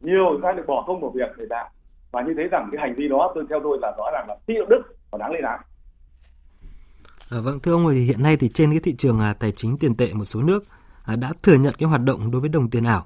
nhiều 0.00 0.40
gia 0.42 0.52
đình 0.52 0.66
bỏ 0.66 0.84
công 0.86 1.00
một 1.00 1.12
việc 1.14 1.28
để 1.36 1.44
đạt 1.48 1.66
và 2.12 2.22
như 2.22 2.34
thế 2.36 2.42
rằng 2.50 2.68
cái 2.72 2.80
hành 2.80 2.94
vi 2.96 3.08
đó 3.08 3.32
tôi 3.34 3.44
theo 3.48 3.60
tôi 3.62 3.78
là 3.82 3.92
rõ 3.98 4.04
ràng 4.12 4.24
là 4.28 4.36
phi 4.46 4.54
đạo 4.54 4.66
đức 4.68 4.82
và 5.10 5.18
đáng 5.18 5.32
lên 5.32 5.44
án. 5.44 5.60
À, 7.30 7.38
vâng 7.40 7.60
thưa 7.60 7.72
ông 7.72 7.86
thì 7.90 8.04
hiện 8.04 8.22
nay 8.22 8.36
thì 8.36 8.48
trên 8.48 8.70
cái 8.70 8.80
thị 8.82 8.94
trường 8.98 9.20
à, 9.20 9.34
tài 9.40 9.52
chính 9.52 9.78
tiền 9.78 9.96
tệ 9.96 10.12
một 10.14 10.24
số 10.24 10.42
nước 10.42 10.62
à, 11.04 11.16
đã 11.16 11.32
thừa 11.42 11.54
nhận 11.54 11.74
cái 11.78 11.88
hoạt 11.88 12.00
động 12.02 12.30
đối 12.30 12.40
với 12.40 12.48
đồng 12.48 12.70
tiền 12.70 12.84
ảo. 12.84 13.04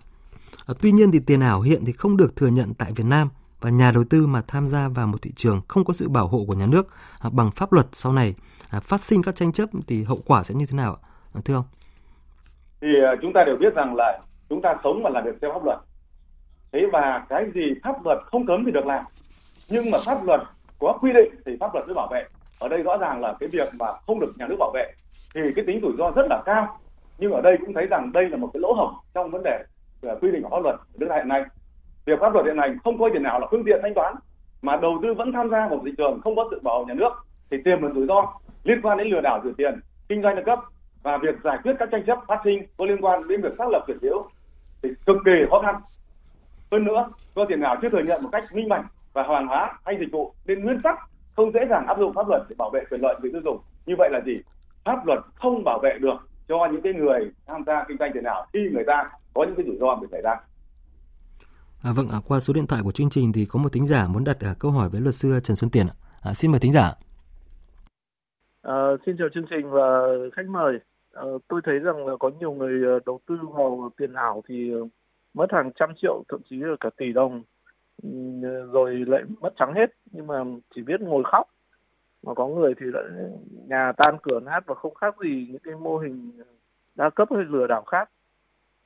Tuy 0.81 0.93
nhiên 0.93 1.11
thì 1.13 1.21
tiền 1.27 1.41
ảo 1.41 1.61
hiện 1.61 1.85
thì 1.87 1.93
không 1.93 2.17
được 2.17 2.37
thừa 2.37 2.49
nhận 2.49 2.75
tại 2.75 2.93
Việt 2.97 3.05
Nam 3.07 3.29
và 3.61 3.71
nhà 3.71 3.91
đầu 3.95 4.05
tư 4.11 4.27
mà 4.27 4.43
tham 4.49 4.67
gia 4.67 4.89
vào 4.89 5.07
một 5.07 5.23
thị 5.23 5.31
trường 5.37 5.61
không 5.69 5.85
có 5.85 5.93
sự 5.93 6.09
bảo 6.09 6.27
hộ 6.27 6.45
của 6.47 6.55
nhà 6.55 6.67
nước 6.67 6.87
à, 7.21 7.31
bằng 7.33 7.51
pháp 7.51 7.73
luật 7.73 7.87
sau 7.93 8.13
này 8.13 8.35
à, 8.71 8.81
phát 8.81 9.01
sinh 9.01 9.23
các 9.23 9.35
tranh 9.35 9.53
chấp 9.53 9.69
thì 9.87 10.05
hậu 10.05 10.19
quả 10.27 10.43
sẽ 10.43 10.55
như 10.55 10.67
thế 10.71 10.77
nào 10.77 10.93
ạ? 10.93 11.01
À, 11.35 11.41
thưa 11.45 11.55
ông? 11.55 11.65
Thì 12.81 12.89
chúng 13.23 13.33
ta 13.33 13.45
đều 13.47 13.57
biết 13.57 13.75
rằng 13.75 13.95
là 13.95 14.21
chúng 14.49 14.63
ta 14.63 14.75
sống 14.85 15.03
và 15.03 15.11
làm 15.11 15.25
việc 15.25 15.35
theo 15.43 15.51
pháp 15.53 15.65
luật. 15.65 15.79
Thế 16.73 16.81
và 16.93 17.27
cái 17.29 17.45
gì 17.55 17.63
pháp 17.85 18.05
luật 18.05 18.19
không 18.25 18.47
cấm 18.47 18.65
thì 18.67 18.73
được 18.73 18.87
làm. 18.87 19.05
Nhưng 19.69 19.91
mà 19.91 19.99
pháp 20.07 20.25
luật 20.25 20.41
có 20.79 20.99
quy 21.01 21.13
định 21.13 21.35
thì 21.47 21.53
pháp 21.61 21.75
luật 21.75 21.87
mới 21.87 21.95
bảo 21.95 22.09
vệ. 22.13 22.25
Ở 22.59 22.69
đây 22.69 22.83
rõ 22.83 22.97
ràng 22.97 23.21
là 23.21 23.35
cái 23.41 23.49
việc 23.49 23.75
mà 23.75 23.87
không 24.07 24.21
được 24.21 24.33
nhà 24.39 24.47
nước 24.49 24.57
bảo 24.59 24.71
vệ 24.75 24.93
thì 25.35 25.41
cái 25.57 25.65
tính 25.67 25.81
rủi 25.83 25.93
ro 25.99 26.11
rất 26.11 26.27
là 26.31 26.43
cao 26.47 26.79
nhưng 27.19 27.33
ở 27.33 27.41
đây 27.41 27.57
cũng 27.61 27.75
thấy 27.75 27.87
rằng 27.87 28.13
đây 28.13 28.29
là 28.29 28.37
một 28.37 28.51
cái 28.53 28.61
lỗ 28.61 28.73
hổng 28.73 28.95
trong 29.15 29.31
vấn 29.31 29.43
đề 29.43 29.65
quy 30.03 30.31
định 30.31 30.43
của 30.43 30.49
pháp 30.49 30.63
luật 30.63 30.77
của 30.77 30.99
nước 30.99 31.09
hiện 31.15 31.29
nay. 31.29 31.45
Việc 32.05 32.21
pháp 32.21 32.35
luật 32.35 32.47
hiện 32.47 32.59
hành 32.59 32.79
không 32.85 32.99
coi 32.99 33.11
tiền 33.13 33.23
nào 33.23 33.41
là 33.41 33.47
phương 33.51 33.65
tiện 33.65 33.81
thanh 33.83 33.95
toán, 33.95 34.15
mà 34.63 34.77
đầu 34.77 34.99
tư 35.03 35.15
vẫn 35.15 35.33
tham 35.33 35.51
gia 35.51 35.69
vào 35.69 35.81
thị 35.85 35.93
trường 35.99 36.21
không 36.25 36.37
có 36.37 36.49
sự 36.51 36.61
bảo 36.63 36.79
hộ 36.79 36.85
nhà 36.85 36.95
nước 36.95 37.13
thì 37.51 37.57
tiềm 37.65 37.83
ẩn 37.83 37.95
rủi 37.95 38.07
ro 38.07 38.33
liên 38.65 38.81
quan 38.83 38.99
đến 38.99 39.09
lừa 39.09 39.21
đảo 39.21 39.41
rửa 39.45 39.53
tiền, 39.57 39.81
kinh 40.09 40.23
doanh 40.23 40.37
đa 40.37 40.43
cấp 40.43 40.59
và 41.03 41.17
việc 41.17 41.35
giải 41.45 41.59
quyết 41.63 41.73
các 41.79 41.89
tranh 41.93 42.03
chấp 42.07 42.19
phát 42.29 42.41
sinh 42.45 42.63
có 42.77 42.85
liên 42.85 43.01
quan 43.01 43.29
đến 43.29 43.43
việc 43.43 43.53
xác 43.59 43.69
lập 43.69 43.85
quyền 43.87 43.99
hữu 44.03 44.29
thì 44.83 44.89
cực 45.07 45.17
kỳ 45.25 45.47
khó 45.51 45.63
khăn. 45.63 45.75
Hơn 46.73 46.85
nữa 46.85 47.09
cơ 47.35 47.45
tiền 47.49 47.61
nào 47.61 47.77
chưa 47.83 47.89
thừa 47.89 48.03
nhận 48.03 48.23
một 48.23 48.29
cách 48.33 48.45
minh 48.53 48.69
bạch 48.69 48.85
và 49.13 49.23
hoàn 49.23 49.47
hóa 49.47 49.79
hay 49.85 49.97
dịch 50.01 50.13
vụ 50.13 50.35
nên 50.47 50.65
nguyên 50.65 50.81
tắc 50.83 50.99
không 51.37 51.53
dễ 51.53 51.61
dàng 51.71 51.87
áp 51.87 51.99
dụng 51.99 52.13
pháp 52.15 52.29
luật 52.29 52.43
để 52.49 52.55
bảo 52.59 52.71
vệ 52.71 52.85
quyền 52.91 53.01
lợi 53.03 53.15
người 53.23 53.33
tiêu 53.33 53.41
dùng. 53.45 53.61
Như 53.87 53.95
vậy 53.99 54.11
là 54.13 54.21
gì? 54.27 54.41
Pháp 54.85 55.07
luật 55.07 55.19
không 55.35 55.65
bảo 55.65 55.79
vệ 55.83 55.99
được 56.01 56.17
cho 56.49 56.69
những 56.73 56.83
cái 56.83 56.93
người 56.93 57.31
tham 57.47 57.65
gia 57.67 57.85
kinh 57.89 57.97
doanh 57.99 58.13
tiền 58.13 58.25
ảo 58.25 58.47
khi 58.53 58.69
người 58.73 58.85
ta 58.87 59.11
có 59.35 59.45
những 59.45 59.55
cái 59.57 59.67
rủi 59.67 59.77
ro 59.81 59.97
bị 59.97 60.07
xảy 60.13 60.23
ra 60.23 60.37
À, 61.83 61.93
vâng, 61.97 62.09
à, 62.09 62.19
qua 62.29 62.41
số 62.41 62.55
điện 62.55 62.67
thoại 62.67 62.83
của 62.85 62.93
chương 62.93 63.11
trình 63.11 63.33
thì 63.33 63.47
có 63.51 63.59
một 63.59 63.73
tính 63.73 63.87
giả 63.87 64.07
muốn 64.07 64.25
đặt 64.25 64.37
à, 64.41 64.55
câu 64.59 64.71
hỏi 64.71 64.89
với 64.89 65.01
luật 65.01 65.15
sư 65.15 65.41
Trần 65.43 65.57
Xuân 65.57 65.71
Tiền 65.71 65.87
ạ. 65.87 65.95
À, 66.23 66.35
xin 66.35 66.51
mời 66.51 66.61
tính 66.61 66.73
giả. 66.73 66.93
À, 68.63 68.75
xin 69.07 69.17
chào 69.19 69.29
chương 69.35 69.47
trình 69.51 69.71
và 69.71 70.03
khách 70.33 70.47
mời. 70.49 70.79
À, 71.13 71.23
tôi 71.49 71.61
thấy 71.65 71.79
rằng 71.79 72.07
là 72.07 72.13
có 72.21 72.31
nhiều 72.41 72.53
người 72.53 72.83
ờ, 72.85 73.01
đầu 73.07 73.21
tư 73.27 73.37
vào 73.55 73.91
tiền 73.97 74.13
ảo 74.13 74.43
thì 74.49 74.73
ờ, 74.73 74.81
mất 75.35 75.47
hàng 75.53 75.71
trăm 75.75 75.91
triệu 76.03 76.23
thậm 76.29 76.41
chí 76.51 76.57
là 76.57 76.77
cả 76.81 76.91
tỷ 76.97 77.13
đồng 77.13 77.43
rồi 78.73 79.05
lại 79.07 79.23
mất 79.41 79.51
trắng 79.57 79.75
hết 79.75 79.87
nhưng 80.13 80.27
mà 80.27 80.45
chỉ 80.75 80.83
biết 80.83 81.01
ngồi 81.01 81.23
khóc 81.33 81.47
mà 82.23 82.35
có 82.35 82.47
người 82.47 82.75
thì 82.81 82.87
lại 82.87 83.05
nhà 83.69 83.93
tan 83.97 84.17
cửa 84.23 84.41
nát 84.41 84.61
và 84.67 84.75
không 84.75 84.95
khác 84.95 85.15
gì 85.23 85.47
những 85.51 85.63
cái 85.65 85.75
mô 85.75 85.99
hình 85.99 86.33
đa 86.95 87.11
cấp 87.11 87.29
hay 87.31 87.45
lừa 87.49 87.67
đảo 87.67 87.83
khác 87.83 88.11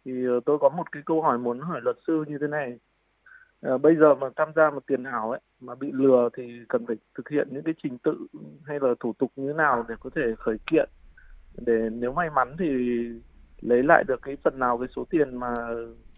thì 0.04 0.12
tôi 0.46 0.58
có 0.58 0.68
một 0.68 0.92
cái 0.92 1.02
câu 1.06 1.22
hỏi 1.22 1.38
muốn 1.38 1.60
hỏi 1.60 1.80
luật 1.82 1.96
sư 2.06 2.24
như 2.28 2.38
thế 2.40 2.46
này 2.46 2.78
à, 3.60 3.78
bây 3.78 3.96
giờ 3.96 4.14
mà 4.14 4.26
tham 4.36 4.48
gia 4.56 4.70
một 4.70 4.86
tiền 4.86 5.04
ảo 5.04 5.30
ấy 5.30 5.40
mà 5.60 5.74
bị 5.74 5.88
lừa 5.92 6.28
thì 6.36 6.60
cần 6.68 6.86
phải 6.86 6.96
thực 7.16 7.28
hiện 7.28 7.48
những 7.50 7.62
cái 7.62 7.74
trình 7.82 7.98
tự 7.98 8.26
hay 8.64 8.78
là 8.80 8.88
thủ 9.00 9.12
tục 9.18 9.32
như 9.36 9.48
thế 9.48 9.54
nào 9.54 9.84
để 9.88 9.94
có 10.00 10.10
thể 10.16 10.22
khởi 10.38 10.56
kiện 10.70 10.88
để 11.66 11.88
nếu 11.92 12.12
may 12.12 12.30
mắn 12.30 12.56
thì 12.58 12.66
lấy 13.60 13.82
lại 13.82 14.04
được 14.04 14.22
cái 14.22 14.36
phần 14.44 14.58
nào 14.58 14.78
cái 14.78 14.88
số 14.96 15.04
tiền 15.10 15.36
mà 15.36 15.54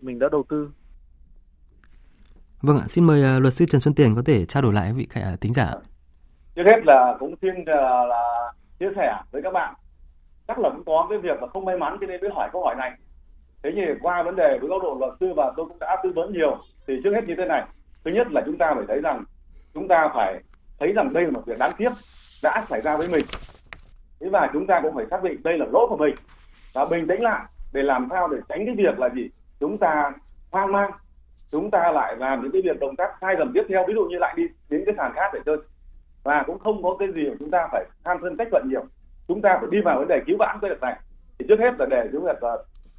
mình 0.00 0.18
đã 0.18 0.28
đầu 0.32 0.44
tư. 0.48 0.70
Vâng 2.62 2.78
ạ, 2.78 2.84
xin 2.86 3.04
mời 3.04 3.36
uh, 3.36 3.42
luật 3.42 3.54
sư 3.54 3.64
Trần 3.68 3.80
Xuân 3.80 3.94
Tiền 3.94 4.14
có 4.16 4.22
thể 4.26 4.44
trao 4.44 4.62
đổi 4.62 4.72
lại 4.72 4.84
với 4.84 4.98
vị 4.98 5.06
khách 5.10 5.36
tính 5.40 5.54
giả. 5.54 5.72
Trước 6.54 6.62
hết 6.66 6.80
là 6.84 7.16
cũng 7.20 7.34
xin 7.42 7.54
là 7.66 8.52
chia 8.78 8.88
sẻ 8.96 9.22
với 9.32 9.42
các 9.42 9.52
bạn 9.52 9.74
chắc 10.48 10.58
là 10.58 10.70
cũng 10.70 10.84
có 10.86 11.06
cái 11.10 11.18
việc 11.18 11.42
là 11.42 11.46
không 11.52 11.64
may 11.64 11.78
mắn 11.78 11.96
cho 12.00 12.06
nên 12.06 12.20
mới 12.20 12.30
hỏi 12.34 12.48
câu 12.52 12.62
hỏi 12.64 12.74
này 12.78 12.92
thế 13.62 13.70
thì 13.74 13.82
qua 14.02 14.22
vấn 14.22 14.36
đề 14.36 14.58
với 14.60 14.68
góc 14.68 14.82
độ 14.82 14.96
luật 15.00 15.12
sư 15.20 15.32
và 15.36 15.52
tôi 15.56 15.66
cũng 15.66 15.78
đã 15.78 15.96
tư 16.02 16.12
vấn 16.14 16.32
nhiều, 16.32 16.58
thì 16.86 17.00
trước 17.04 17.10
hết 17.14 17.24
như 17.26 17.34
thế 17.38 17.44
này. 17.44 17.64
Thứ 18.04 18.10
nhất 18.10 18.26
là 18.30 18.42
chúng 18.46 18.58
ta 18.58 18.74
phải 18.74 18.84
thấy 18.88 19.00
rằng, 19.00 19.24
chúng 19.74 19.88
ta 19.88 20.10
phải 20.14 20.40
thấy 20.78 20.92
rằng 20.92 21.12
đây 21.12 21.24
là 21.24 21.30
một 21.30 21.42
việc 21.46 21.58
đáng 21.58 21.72
tiếc 21.76 21.90
đã 22.42 22.64
xảy 22.68 22.80
ra 22.80 22.96
với 22.96 23.08
mình. 23.08 23.24
Thế 24.20 24.28
và 24.28 24.50
chúng 24.52 24.66
ta 24.66 24.80
cũng 24.82 24.94
phải 24.94 25.06
xác 25.10 25.22
định 25.22 25.42
đây 25.42 25.58
là 25.58 25.66
lỗi 25.72 25.86
của 25.88 25.96
mình. 25.96 26.14
Và 26.74 26.84
bình 26.84 27.06
tĩnh 27.06 27.22
lại 27.22 27.44
để 27.72 27.82
làm 27.82 28.08
sao 28.10 28.28
để 28.28 28.38
tránh 28.48 28.66
cái 28.66 28.74
việc 28.74 28.98
là 28.98 29.08
gì? 29.08 29.30
Chúng 29.60 29.78
ta 29.78 30.12
hoang 30.50 30.72
mang, 30.72 30.90
chúng 31.50 31.70
ta 31.70 31.92
lại 31.92 32.16
làm 32.16 32.42
những 32.42 32.52
cái 32.52 32.62
việc 32.64 32.80
động 32.80 32.96
tác 32.96 33.10
sai 33.20 33.34
lầm 33.38 33.52
tiếp 33.54 33.62
theo, 33.68 33.84
ví 33.88 33.94
dụ 33.94 34.04
như 34.04 34.18
lại 34.18 34.34
đi 34.36 34.42
đến 34.68 34.82
cái 34.86 34.94
sàn 34.98 35.12
khác 35.14 35.30
để 35.34 35.40
chơi. 35.46 35.56
Và 36.24 36.44
cũng 36.46 36.58
không 36.58 36.82
có 36.82 36.96
cái 36.98 37.08
gì 37.14 37.28
mà 37.28 37.34
chúng 37.38 37.50
ta 37.50 37.68
phải 37.72 37.84
tham 38.04 38.16
thân 38.22 38.36
trách 38.36 38.48
phận 38.52 38.68
nhiều. 38.68 38.84
Chúng 39.28 39.42
ta 39.42 39.58
phải 39.60 39.68
đi 39.70 39.80
vào 39.80 39.98
vấn 39.98 40.08
đề 40.08 40.20
cứu 40.26 40.36
vãn 40.38 40.58
cái 40.62 40.70
việc 40.70 40.80
này. 40.80 40.96
Thì 41.38 41.46
trước 41.48 41.60
hết 41.60 41.70
là 41.78 41.86
để 41.90 42.08
chúng 42.12 42.26
ta 42.26 42.32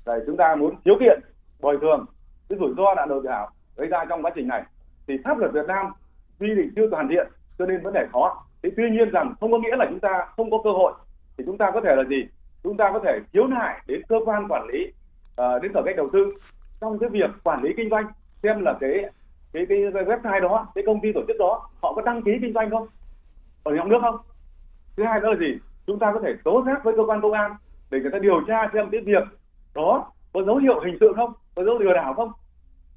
để 0.07 0.13
chúng 0.25 0.37
ta 0.37 0.55
muốn 0.55 0.75
khiếu 0.85 0.95
kiện 0.99 1.19
bồi 1.59 1.77
thường 1.81 2.05
cái 2.49 2.59
rủi 2.59 2.73
ro 2.77 2.95
đã 2.95 3.05
được 3.05 3.23
đảo 3.23 3.49
gây 3.75 3.87
ra 3.87 4.05
trong 4.05 4.21
quá 4.23 4.31
trình 4.35 4.47
này. 4.47 4.63
Thì 5.07 5.17
pháp 5.23 5.37
luật 5.37 5.51
Việt 5.53 5.67
Nam 5.67 5.85
quy 6.39 6.55
định 6.55 6.69
chưa 6.75 6.89
toàn 6.91 7.07
diện 7.09 7.27
cho 7.59 7.65
nên 7.65 7.83
vấn 7.83 7.93
đề 7.93 8.05
khó. 8.11 8.43
Thế 8.63 8.69
tuy 8.77 8.89
nhiên 8.89 9.09
rằng 9.09 9.33
không 9.39 9.51
có 9.51 9.57
nghĩa 9.57 9.75
là 9.75 9.85
chúng 9.89 9.99
ta 9.99 10.27
không 10.37 10.51
có 10.51 10.57
cơ 10.63 10.71
hội. 10.71 10.93
Thì 11.37 11.43
chúng 11.47 11.57
ta 11.57 11.71
có 11.71 11.81
thể 11.81 11.95
là 11.95 12.03
gì? 12.03 12.27
Chúng 12.63 12.77
ta 12.77 12.91
có 12.93 12.99
thể 12.99 13.19
khiếu 13.33 13.47
nại 13.47 13.81
đến 13.87 14.01
cơ 14.09 14.15
quan 14.25 14.47
quản 14.49 14.67
lý 14.67 14.91
uh, 15.41 15.61
đến 15.61 15.71
sở 15.73 15.81
cách 15.85 15.95
đầu 15.97 16.09
tư. 16.13 16.29
Trong 16.81 16.99
cái 16.99 17.09
việc 17.09 17.29
quản 17.43 17.63
lý 17.63 17.73
kinh 17.77 17.89
doanh 17.89 18.07
xem 18.43 18.61
là 18.61 18.73
cái 18.79 19.05
cái 19.53 19.65
cái 19.69 19.77
website 19.79 20.41
đó 20.41 20.67
cái 20.75 20.83
công 20.87 21.01
ty 21.01 21.13
tổ 21.13 21.21
chức 21.27 21.35
đó 21.39 21.69
họ 21.81 21.93
có 21.93 22.01
đăng 22.01 22.21
ký 22.21 22.31
kinh 22.41 22.53
doanh 22.53 22.69
không? 22.69 22.87
Ở 23.63 23.77
trong 23.77 23.89
nước 23.89 23.99
không? 24.01 24.17
Thứ 24.97 25.03
hai 25.03 25.19
nữa 25.19 25.29
là 25.29 25.35
gì? 25.35 25.57
Chúng 25.87 25.99
ta 25.99 26.11
có 26.13 26.19
thể 26.23 26.33
tố 26.43 26.63
giác 26.65 26.83
với 26.83 26.93
cơ 26.97 27.03
quan 27.07 27.21
công 27.21 27.31
an 27.31 27.55
để 27.91 27.99
người 27.99 28.11
ta 28.11 28.19
điều 28.19 28.41
tra 28.47 28.69
xem 28.73 28.89
cái 28.91 29.01
việc 29.01 29.23
đó 29.77 30.11
có 30.33 30.43
dấu 30.43 30.57
hiệu 30.57 30.79
hình 30.85 30.97
sự 30.99 31.13
không? 31.15 31.33
Có 31.55 31.63
dấu 31.63 31.77
lừa 31.77 31.93
đảo 31.93 32.13
không? 32.13 32.31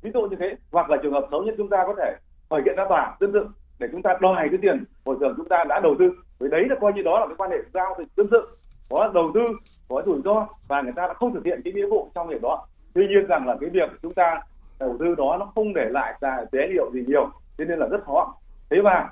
Ví 0.03 0.11
dụ 0.15 0.23
như 0.23 0.37
thế. 0.41 0.57
Hoặc 0.73 0.91
là 0.91 0.97
trường 1.03 1.13
hợp 1.13 1.27
xấu 1.31 1.43
nhất 1.43 1.55
chúng 1.59 1.69
ta 1.69 1.85
có 1.87 1.95
thể 1.99 2.17
khởi 2.51 2.63
kiện 2.65 2.77
ra 2.77 2.85
tòa 2.89 3.17
dân 3.21 3.31
sự 3.33 3.47
để 3.79 3.89
chúng 3.93 4.03
ta 4.03 4.19
đòi 4.21 4.49
cái 4.49 4.59
tiền 4.63 4.85
bồi 5.05 5.17
thường 5.21 5.35
chúng 5.37 5.49
ta 5.49 5.65
đã 5.69 5.81
đầu 5.81 5.95
tư. 5.99 6.13
Với 6.39 6.51
đấy 6.51 6.65
là 6.69 6.77
coi 6.81 6.93
như 6.93 7.03
đó 7.03 7.21
là 7.21 7.27
cái 7.27 7.35
quan 7.39 7.51
hệ 7.51 7.57
giao 7.75 7.95
dịch 7.99 8.09
dân 8.17 8.27
sự 8.31 8.57
có 8.91 9.11
đầu 9.15 9.31
tư, 9.35 9.41
có 9.89 10.03
rủi 10.07 10.21
ro 10.25 10.47
và 10.69 10.83
người 10.83 10.93
ta 10.97 11.07
đã 11.07 11.15
không 11.15 11.35
thực 11.35 11.45
hiện 11.45 11.61
cái 11.65 11.73
nghĩa 11.73 11.87
vụ 11.87 12.11
trong 12.15 12.29
việc 12.29 12.43
đó. 12.43 12.67
Tuy 12.95 13.07
nhiên 13.09 13.27
rằng 13.27 13.47
là 13.47 13.57
cái 13.61 13.71
việc 13.71 13.91
chúng 14.03 14.15
ta 14.15 14.41
đầu 14.81 14.97
tư 15.01 15.15
đó 15.15 15.37
nó 15.41 15.47
không 15.55 15.75
để 15.75 15.89
lại 15.91 16.15
tài 16.21 16.47
liệu 16.53 16.91
gì 16.93 17.05
nhiều 17.07 17.31
cho 17.59 17.65
nên 17.65 17.79
là 17.79 17.87
rất 17.87 18.05
khó. 18.05 18.35
Thế 18.71 18.81
và 18.85 19.11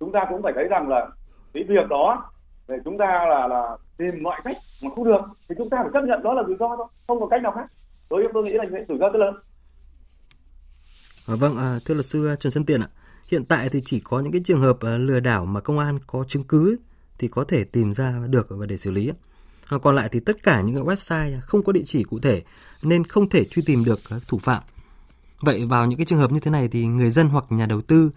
chúng 0.00 0.12
ta 0.12 0.26
cũng 0.30 0.42
phải 0.42 0.52
thấy 0.52 0.64
rằng 0.64 0.88
là 0.88 1.08
cái 1.52 1.64
việc 1.68 1.88
đó 1.88 2.30
để 2.70 2.76
chúng 2.84 2.98
ta 2.98 3.06
là 3.06 3.46
là 3.48 3.76
tìm 3.98 4.22
mọi 4.22 4.40
cách 4.44 4.56
mà 4.84 4.90
không 4.94 5.04
được 5.04 5.20
thì 5.48 5.54
chúng 5.58 5.70
ta 5.70 5.78
phải 5.82 5.90
chấp 5.94 6.00
nhận 6.08 6.22
đó 6.22 6.34
là 6.34 6.42
rủi 6.46 6.56
ro 6.60 6.68
thôi 6.76 6.86
không 7.06 7.20
có 7.20 7.26
cách 7.26 7.42
nào 7.42 7.52
khác. 7.52 7.72
Đối 8.10 8.22
với 8.22 8.30
tôi 8.34 8.44
nghĩ 8.44 8.52
là 8.52 8.64
như 8.64 8.78
rủi 8.88 8.98
ro 8.98 9.08
rất 9.08 9.18
lớn. 9.18 9.34
À, 11.26 11.34
vâng 11.34 11.56
à, 11.56 11.78
thưa 11.84 11.94
luật 11.94 12.06
sư 12.06 12.28
à, 12.28 12.36
Trần 12.36 12.52
Xuân 12.52 12.64
Tiền 12.64 12.80
ạ. 12.80 12.88
Hiện 13.28 13.44
tại 13.44 13.68
thì 13.68 13.82
chỉ 13.84 14.00
có 14.00 14.20
những 14.20 14.32
cái 14.32 14.40
trường 14.44 14.60
hợp 14.60 14.76
à, 14.80 14.96
lừa 14.98 15.20
đảo 15.20 15.46
mà 15.46 15.60
công 15.60 15.78
an 15.78 15.98
có 16.06 16.24
chứng 16.28 16.44
cứ 16.44 16.76
thì 17.18 17.28
có 17.28 17.44
thể 17.44 17.64
tìm 17.64 17.94
ra 17.94 18.14
được 18.28 18.46
và 18.50 18.66
để 18.66 18.76
xử 18.76 18.90
lý 18.90 19.10
à, 19.70 19.78
còn 19.82 19.96
lại 19.96 20.08
thì 20.12 20.20
tất 20.20 20.42
cả 20.42 20.60
những 20.60 20.74
cái 20.74 20.84
website 20.84 21.40
không 21.40 21.62
có 21.62 21.72
địa 21.72 21.82
chỉ 21.84 22.04
cụ 22.04 22.18
thể 22.18 22.42
nên 22.82 23.04
không 23.04 23.28
thể 23.28 23.44
truy 23.44 23.62
tìm 23.66 23.84
được 23.84 23.98
à, 24.10 24.16
thủ 24.28 24.38
phạm. 24.38 24.62
Vậy 25.40 25.66
vào 25.66 25.86
những 25.86 25.98
cái 25.98 26.06
trường 26.06 26.18
hợp 26.18 26.32
như 26.32 26.40
thế 26.40 26.50
này 26.50 26.68
thì 26.68 26.86
người 26.86 27.10
dân 27.10 27.28
hoặc 27.28 27.44
nhà 27.48 27.66
đầu 27.66 27.80
tư 27.80 28.10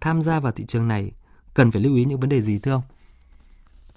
tham 0.00 0.22
gia 0.22 0.40
vào 0.40 0.52
thị 0.52 0.64
trường 0.68 0.88
này 0.88 1.12
cần 1.54 1.72
phải 1.72 1.82
lưu 1.82 1.96
ý 1.96 2.04
những 2.04 2.20
vấn 2.20 2.28
đề 2.28 2.40
gì 2.40 2.58
thưa 2.58 2.72
ông? 2.72 2.82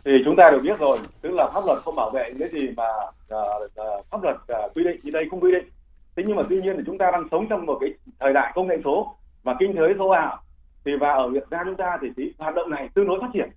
Thì 0.06 0.12
chúng 0.26 0.36
ta 0.36 0.50
đều 0.52 0.60
biết 0.60 0.80
rồi 0.80 0.98
tức 1.22 1.32
là 1.34 1.48
pháp 1.54 1.62
luật 1.66 1.78
không 1.86 1.96
bảo 1.96 2.10
vệ 2.10 2.30
những 2.30 2.40
cái 2.40 2.50
gì 2.50 2.70
mà 2.78 2.88
uh, 3.36 3.64
uh, 3.66 4.06
pháp 4.10 4.24
luật 4.24 4.36
uh, 4.36 4.76
quy 4.76 4.84
định 4.84 5.00
như 5.04 5.12
đây 5.12 5.28
không 5.30 5.40
quy 5.40 5.52
định. 5.52 5.66
Thế 6.16 6.24
nhưng 6.28 6.36
mà 6.36 6.44
tuy 6.50 6.62
nhiên 6.62 6.78
thì 6.78 6.84
chúng 6.86 6.98
ta 6.98 7.12
đang 7.12 7.28
sống 7.32 7.48
trong 7.50 7.66
một 7.66 7.78
cái 7.82 7.90
thời 8.20 8.34
đại 8.34 8.52
công 8.56 8.68
nghệ 8.68 8.78
số 8.84 9.16
và 9.44 9.56
kinh 9.60 9.76
tế 9.76 9.82
số 9.98 10.10
ảo. 10.10 10.40
Thì 10.86 10.92
và 11.00 11.12
ở 11.12 11.30
Việt 11.30 11.44
Nam 11.52 11.66
chúng 11.66 11.76
ta 11.76 11.98
thì 12.02 12.08
cái 12.18 12.34
hoạt 12.38 12.56
động 12.56 12.70
này 12.70 12.90
tương 12.94 13.08
đối 13.08 13.22
phát 13.22 13.30
triển. 13.34 13.50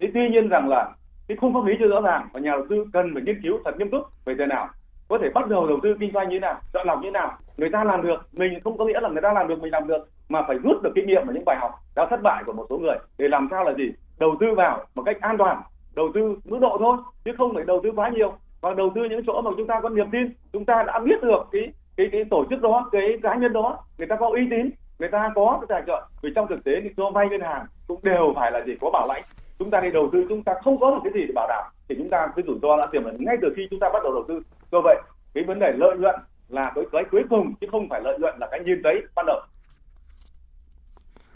Thế 0.00 0.10
tuy 0.14 0.28
nhiên 0.28 0.48
rằng 0.48 0.68
là 0.68 0.90
cái 1.28 1.36
khung 1.36 1.54
pháp 1.54 1.64
lý 1.64 1.74
chưa 1.78 1.88
rõ 1.88 2.00
ràng 2.00 2.28
và 2.32 2.40
nhà 2.40 2.50
đầu 2.50 2.66
tư 2.70 2.86
cần 2.92 3.10
phải 3.14 3.22
nghiên 3.22 3.42
cứu 3.42 3.58
thật 3.64 3.78
nghiêm 3.78 3.90
túc 3.90 4.02
về 4.24 4.34
thế 4.38 4.46
nào 4.46 4.68
có 5.08 5.18
thể 5.18 5.28
bắt 5.34 5.48
đầu 5.48 5.66
đầu 5.66 5.78
tư 5.82 5.96
kinh 6.00 6.12
doanh 6.14 6.28
như 6.28 6.36
thế 6.36 6.40
nào 6.40 6.60
chọn 6.72 6.86
lọc 6.86 7.02
như 7.02 7.08
thế 7.08 7.10
nào 7.10 7.38
người 7.56 7.70
ta 7.70 7.84
làm 7.84 8.02
được 8.02 8.28
mình 8.32 8.60
không 8.64 8.78
có 8.78 8.84
nghĩa 8.84 9.00
là 9.00 9.08
người 9.08 9.22
ta 9.22 9.32
làm 9.32 9.48
được 9.48 9.62
mình 9.62 9.72
làm 9.72 9.86
được 9.86 10.08
mà 10.28 10.42
phải 10.46 10.56
rút 10.58 10.82
được 10.82 10.92
kinh 10.94 11.06
nghiệm 11.06 11.22
và 11.26 11.32
những 11.32 11.44
bài 11.44 11.56
học 11.60 11.70
đã 11.96 12.06
thất 12.10 12.22
bại 12.22 12.42
của 12.46 12.52
một 12.52 12.66
số 12.70 12.78
người 12.78 12.96
để 13.18 13.28
làm 13.28 13.48
sao 13.50 13.64
là 13.64 13.74
gì? 13.74 13.92
Đầu 14.18 14.36
tư 14.40 14.46
vào 14.56 14.84
một 14.94 15.02
cách 15.06 15.20
an 15.20 15.38
toàn 15.38 15.62
đầu 15.96 16.10
tư 16.14 16.36
mức 16.44 16.58
độ 16.60 16.76
thôi, 16.80 16.96
chứ 17.24 17.30
không 17.38 17.54
phải 17.54 17.64
đầu 17.64 17.80
tư 17.84 17.90
quá 17.96 18.08
nhiều. 18.08 18.32
Và 18.60 18.74
đầu 18.74 18.92
tư 18.94 19.00
những 19.10 19.24
chỗ 19.26 19.40
mà 19.42 19.50
chúng 19.56 19.66
ta 19.66 19.80
có 19.82 19.88
niềm 19.88 20.10
tin, 20.12 20.32
chúng 20.52 20.64
ta 20.64 20.84
đã 20.86 20.98
biết 20.98 21.22
được 21.22 21.42
cái 21.52 21.72
cái 21.96 22.06
cái 22.12 22.24
tổ 22.30 22.44
chức 22.50 22.60
đó, 22.62 22.88
cái 22.92 23.18
cá 23.22 23.34
nhân 23.34 23.52
đó, 23.52 23.78
người 23.98 24.06
ta 24.06 24.16
có 24.16 24.28
uy 24.28 24.40
tín, 24.50 24.70
người 24.98 25.08
ta 25.08 25.30
có 25.34 25.58
cái 25.60 25.66
tài 25.68 25.82
trợ. 25.86 26.06
Vì 26.22 26.30
trong 26.34 26.46
thực 26.48 26.64
tế 26.64 26.72
thì 26.82 26.88
cho 26.96 27.10
vay 27.10 27.28
ngân 27.28 27.40
hàng 27.40 27.66
cũng 27.86 28.00
đều 28.02 28.32
phải 28.36 28.52
là 28.52 28.60
gì 28.66 28.72
có 28.80 28.90
bảo 28.90 29.06
lãnh. 29.08 29.22
Chúng 29.58 29.70
ta 29.70 29.80
đi 29.80 29.90
đầu 29.90 30.08
tư, 30.12 30.26
chúng 30.28 30.42
ta 30.44 30.54
không 30.64 30.80
có 30.80 30.90
một 30.90 31.00
cái 31.04 31.12
gì 31.12 31.20
để 31.28 31.32
bảo 31.34 31.46
đảm. 31.48 31.64
Thì 31.88 31.94
chúng 31.98 32.10
ta 32.10 32.28
cái 32.36 32.44
rủi 32.46 32.58
ro 32.62 32.76
đã 32.76 32.86
tiềm 32.92 33.04
ẩn 33.04 33.16
ngay 33.20 33.36
từ 33.42 33.48
khi 33.56 33.62
chúng 33.70 33.80
ta 33.80 33.88
bắt 33.92 34.02
đầu 34.02 34.12
đầu 34.12 34.24
tư. 34.28 34.40
Do 34.72 34.80
vậy, 34.84 35.02
cái 35.34 35.44
vấn 35.44 35.58
đề 35.58 35.72
lợi 35.76 35.96
nhuận 35.98 36.14
là 36.48 36.72
cái 36.74 36.84
cái 36.92 37.04
cuối 37.10 37.22
cùng, 37.30 37.54
chứ 37.60 37.66
không 37.70 37.88
phải 37.88 38.00
lợi 38.04 38.18
nhuận 38.18 38.34
là 38.38 38.48
cái 38.50 38.60
nhìn 38.60 38.80
thấy 38.84 39.02
ban 39.14 39.26
đầu. 39.26 39.40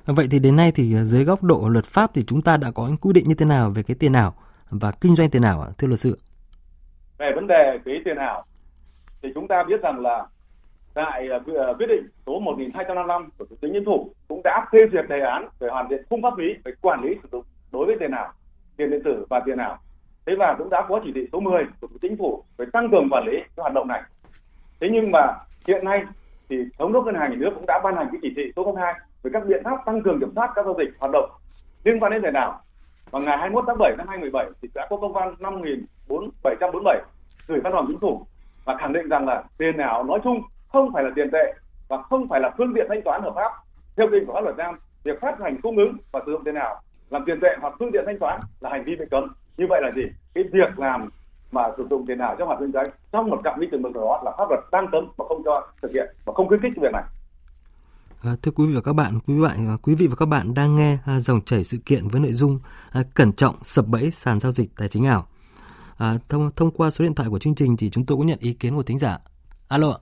Vậy 0.06 0.26
thì 0.30 0.38
đến 0.38 0.56
nay 0.56 0.72
thì 0.74 0.94
ờ, 0.94 1.04
dưới 1.04 1.24
góc 1.24 1.42
độ 1.42 1.68
luật 1.68 1.84
pháp 1.84 2.10
thì 2.14 2.24
chúng 2.26 2.42
ta 2.42 2.56
đã 2.56 2.70
có 2.70 2.86
những 2.86 2.96
quy 2.96 3.12
định 3.12 3.28
như 3.28 3.34
thế 3.34 3.46
nào 3.46 3.70
về 3.70 3.82
cái 3.82 3.96
tiền 4.00 4.12
ảo? 4.12 4.34
Và 4.70 4.92
kinh 5.00 5.14
doanh 5.14 5.30
tiền 5.30 5.42
ảo 5.42 5.60
ạ, 5.60 5.68
thưa 5.78 5.88
luật 5.88 6.00
sư? 6.00 6.18
Về 7.18 7.32
vấn 7.34 7.46
đề 7.46 7.78
cái 7.84 7.94
tiền 8.04 8.16
ảo 8.16 8.44
thì 9.22 9.28
chúng 9.34 9.48
ta 9.48 9.64
biết 9.68 9.82
rằng 9.82 10.00
là 10.00 10.26
tại 10.94 11.28
à, 11.30 11.38
à, 11.66 11.72
quyết 11.78 11.86
định 11.86 12.08
số 12.26 12.40
1255 12.40 13.30
của 13.38 13.44
Thủ 13.44 13.56
tướng 13.60 13.72
Chính 13.72 13.84
phủ 13.84 14.12
cũng 14.28 14.40
đã 14.44 14.66
phê 14.72 14.78
duyệt 14.92 15.04
đề 15.08 15.20
án 15.20 15.48
về 15.58 15.68
hoàn 15.68 15.88
thiện 15.88 16.04
khung 16.10 16.22
pháp 16.22 16.38
lý 16.38 16.54
về 16.64 16.72
quản 16.80 17.04
lý 17.04 17.14
sử 17.22 17.28
dụng 17.32 17.44
đối 17.72 17.86
với 17.86 17.96
tiền 18.00 18.10
ảo, 18.10 18.32
tiền 18.76 18.90
điện 18.90 19.00
tử 19.04 19.26
và 19.30 19.40
tiền 19.46 19.58
ảo. 19.58 19.78
Thế 20.26 20.34
và 20.38 20.54
cũng 20.58 20.70
đã 20.70 20.86
có 20.88 21.00
chỉ 21.04 21.12
thị 21.14 21.28
số 21.32 21.40
10 21.40 21.64
của 21.64 21.86
Thủ 21.86 21.86
tướng 21.88 22.10
Chính 22.10 22.16
phủ 22.18 22.44
về 22.56 22.66
tăng 22.72 22.90
cường 22.90 23.08
quản 23.10 23.24
lý 23.26 23.32
cái 23.32 23.62
hoạt 23.62 23.74
động 23.74 23.88
này. 23.88 24.02
Thế 24.80 24.88
nhưng 24.92 25.10
mà 25.10 25.34
hiện 25.66 25.84
nay 25.84 26.02
thì 26.48 26.56
thống 26.78 26.92
đốc 26.92 27.04
ngân 27.04 27.14
hàng 27.14 27.30
nhà 27.30 27.36
nước 27.36 27.50
cũng 27.54 27.66
đã 27.66 27.80
ban 27.84 27.96
hành 27.96 28.08
cái 28.12 28.18
chỉ 28.22 28.32
thị 28.36 28.42
số 28.56 28.74
02 28.76 28.94
về 29.22 29.30
các 29.34 29.46
biện 29.46 29.64
pháp 29.64 29.76
tăng 29.86 30.02
cường 30.02 30.20
kiểm 30.20 30.32
soát 30.34 30.52
các 30.54 30.64
giao 30.64 30.74
dịch 30.78 30.88
hoạt 30.98 31.12
động 31.12 31.30
liên 31.84 32.00
quan 32.00 32.12
đến 32.12 32.22
tiền 32.22 32.34
ảo 32.34 32.60
vào 33.10 33.22
ngày 33.22 33.38
21 33.38 33.64
tháng 33.66 33.78
7 33.78 33.94
năm 33.98 34.08
2017 34.08 34.46
thì 34.62 34.68
đã 34.74 34.86
có 34.90 34.96
công 34.96 35.12
văn 35.12 35.34
5.747 35.38 36.98
gửi 37.46 37.60
văn 37.60 37.72
phòng 37.72 37.84
chính 37.88 38.00
phủ 38.00 38.26
và 38.64 38.76
khẳng 38.76 38.92
định 38.92 39.08
rằng 39.08 39.26
là 39.26 39.42
tiền 39.58 39.76
ảo 39.76 40.04
nói 40.04 40.20
chung 40.24 40.42
không 40.72 40.92
phải 40.92 41.04
là 41.04 41.10
tiền 41.16 41.30
tệ 41.32 41.54
và 41.88 42.02
không 42.02 42.28
phải 42.28 42.40
là 42.40 42.50
phương 42.58 42.72
tiện 42.74 42.86
thanh 42.88 43.02
toán 43.02 43.22
hợp 43.22 43.32
pháp. 43.34 43.52
Theo 43.96 44.06
quy 44.06 44.18
định 44.18 44.26
của 44.26 44.32
pháp 44.32 44.40
luật 44.40 44.56
Việt 44.56 44.62
Nam, 44.62 44.78
việc 45.04 45.20
phát 45.20 45.40
hành 45.40 45.60
cung 45.62 45.76
ứng 45.76 45.96
và 46.12 46.20
sử 46.26 46.32
dụng 46.32 46.44
tiền 46.44 46.54
ảo 46.54 46.80
làm 47.10 47.24
tiền 47.24 47.40
tệ 47.42 47.56
hoặc 47.60 47.74
phương 47.78 47.90
tiện 47.92 48.04
thanh 48.06 48.18
toán 48.18 48.40
là 48.60 48.70
hành 48.70 48.84
vi 48.84 48.96
bị 48.96 49.04
cấm. 49.10 49.34
Như 49.56 49.66
vậy 49.68 49.80
là 49.82 49.90
gì? 49.90 50.02
Cái 50.34 50.44
việc 50.52 50.78
làm 50.78 51.08
mà 51.52 51.62
sử 51.76 51.86
dụng 51.90 52.06
tiền 52.06 52.18
ảo 52.18 52.36
trong 52.38 52.48
hoạt 52.48 52.60
động 52.60 52.66
kinh 52.66 52.72
doanh 52.72 52.86
trong 53.12 53.30
một 53.30 53.40
phạm 53.44 53.60
vi 53.60 53.68
từng 53.72 53.82
mực 53.82 53.92
đó 53.92 54.22
là 54.24 54.32
pháp 54.38 54.48
luật 54.48 54.60
đang 54.72 54.86
cấm 54.92 55.08
và 55.16 55.24
không 55.28 55.42
cho 55.44 55.66
thực 55.82 55.90
hiện 55.92 56.06
và 56.24 56.32
không 56.32 56.48
khuyến 56.48 56.60
khích 56.60 56.72
cái 56.76 56.82
việc 56.82 56.92
này. 56.92 57.02
À, 58.22 58.30
thưa 58.42 58.52
quý 58.52 58.66
vị 58.66 58.74
và 58.74 58.80
các 58.80 58.92
bạn, 58.92 59.18
quý 59.26 59.34
vị, 59.34 59.48
và 59.66 59.76
quý 59.82 59.94
vị 59.94 60.06
và 60.06 60.16
các 60.18 60.26
bạn 60.26 60.54
đang 60.54 60.76
nghe 60.76 60.98
à, 61.06 61.20
dòng 61.20 61.40
chảy 61.40 61.64
sự 61.64 61.78
kiện 61.86 62.08
với 62.08 62.20
nội 62.20 62.32
dung 62.32 62.58
à, 62.90 63.02
cẩn 63.14 63.32
trọng 63.32 63.54
sập 63.62 63.86
bẫy 63.86 64.10
sàn 64.10 64.40
giao 64.40 64.52
dịch 64.52 64.70
tài 64.76 64.88
chính 64.88 65.04
ảo. 65.04 65.26
À, 65.98 66.14
thông 66.28 66.50
thông 66.56 66.70
qua 66.70 66.90
số 66.90 67.04
điện 67.04 67.14
thoại 67.14 67.28
của 67.28 67.38
chương 67.38 67.54
trình 67.54 67.76
thì 67.76 67.90
chúng 67.90 68.06
tôi 68.06 68.16
cũng 68.16 68.26
nhận 68.26 68.38
ý 68.40 68.52
kiến 68.52 68.76
của 68.76 68.82
thính 68.82 68.98
giả. 68.98 69.18
Alo 69.68 69.90
ạ. 69.90 69.98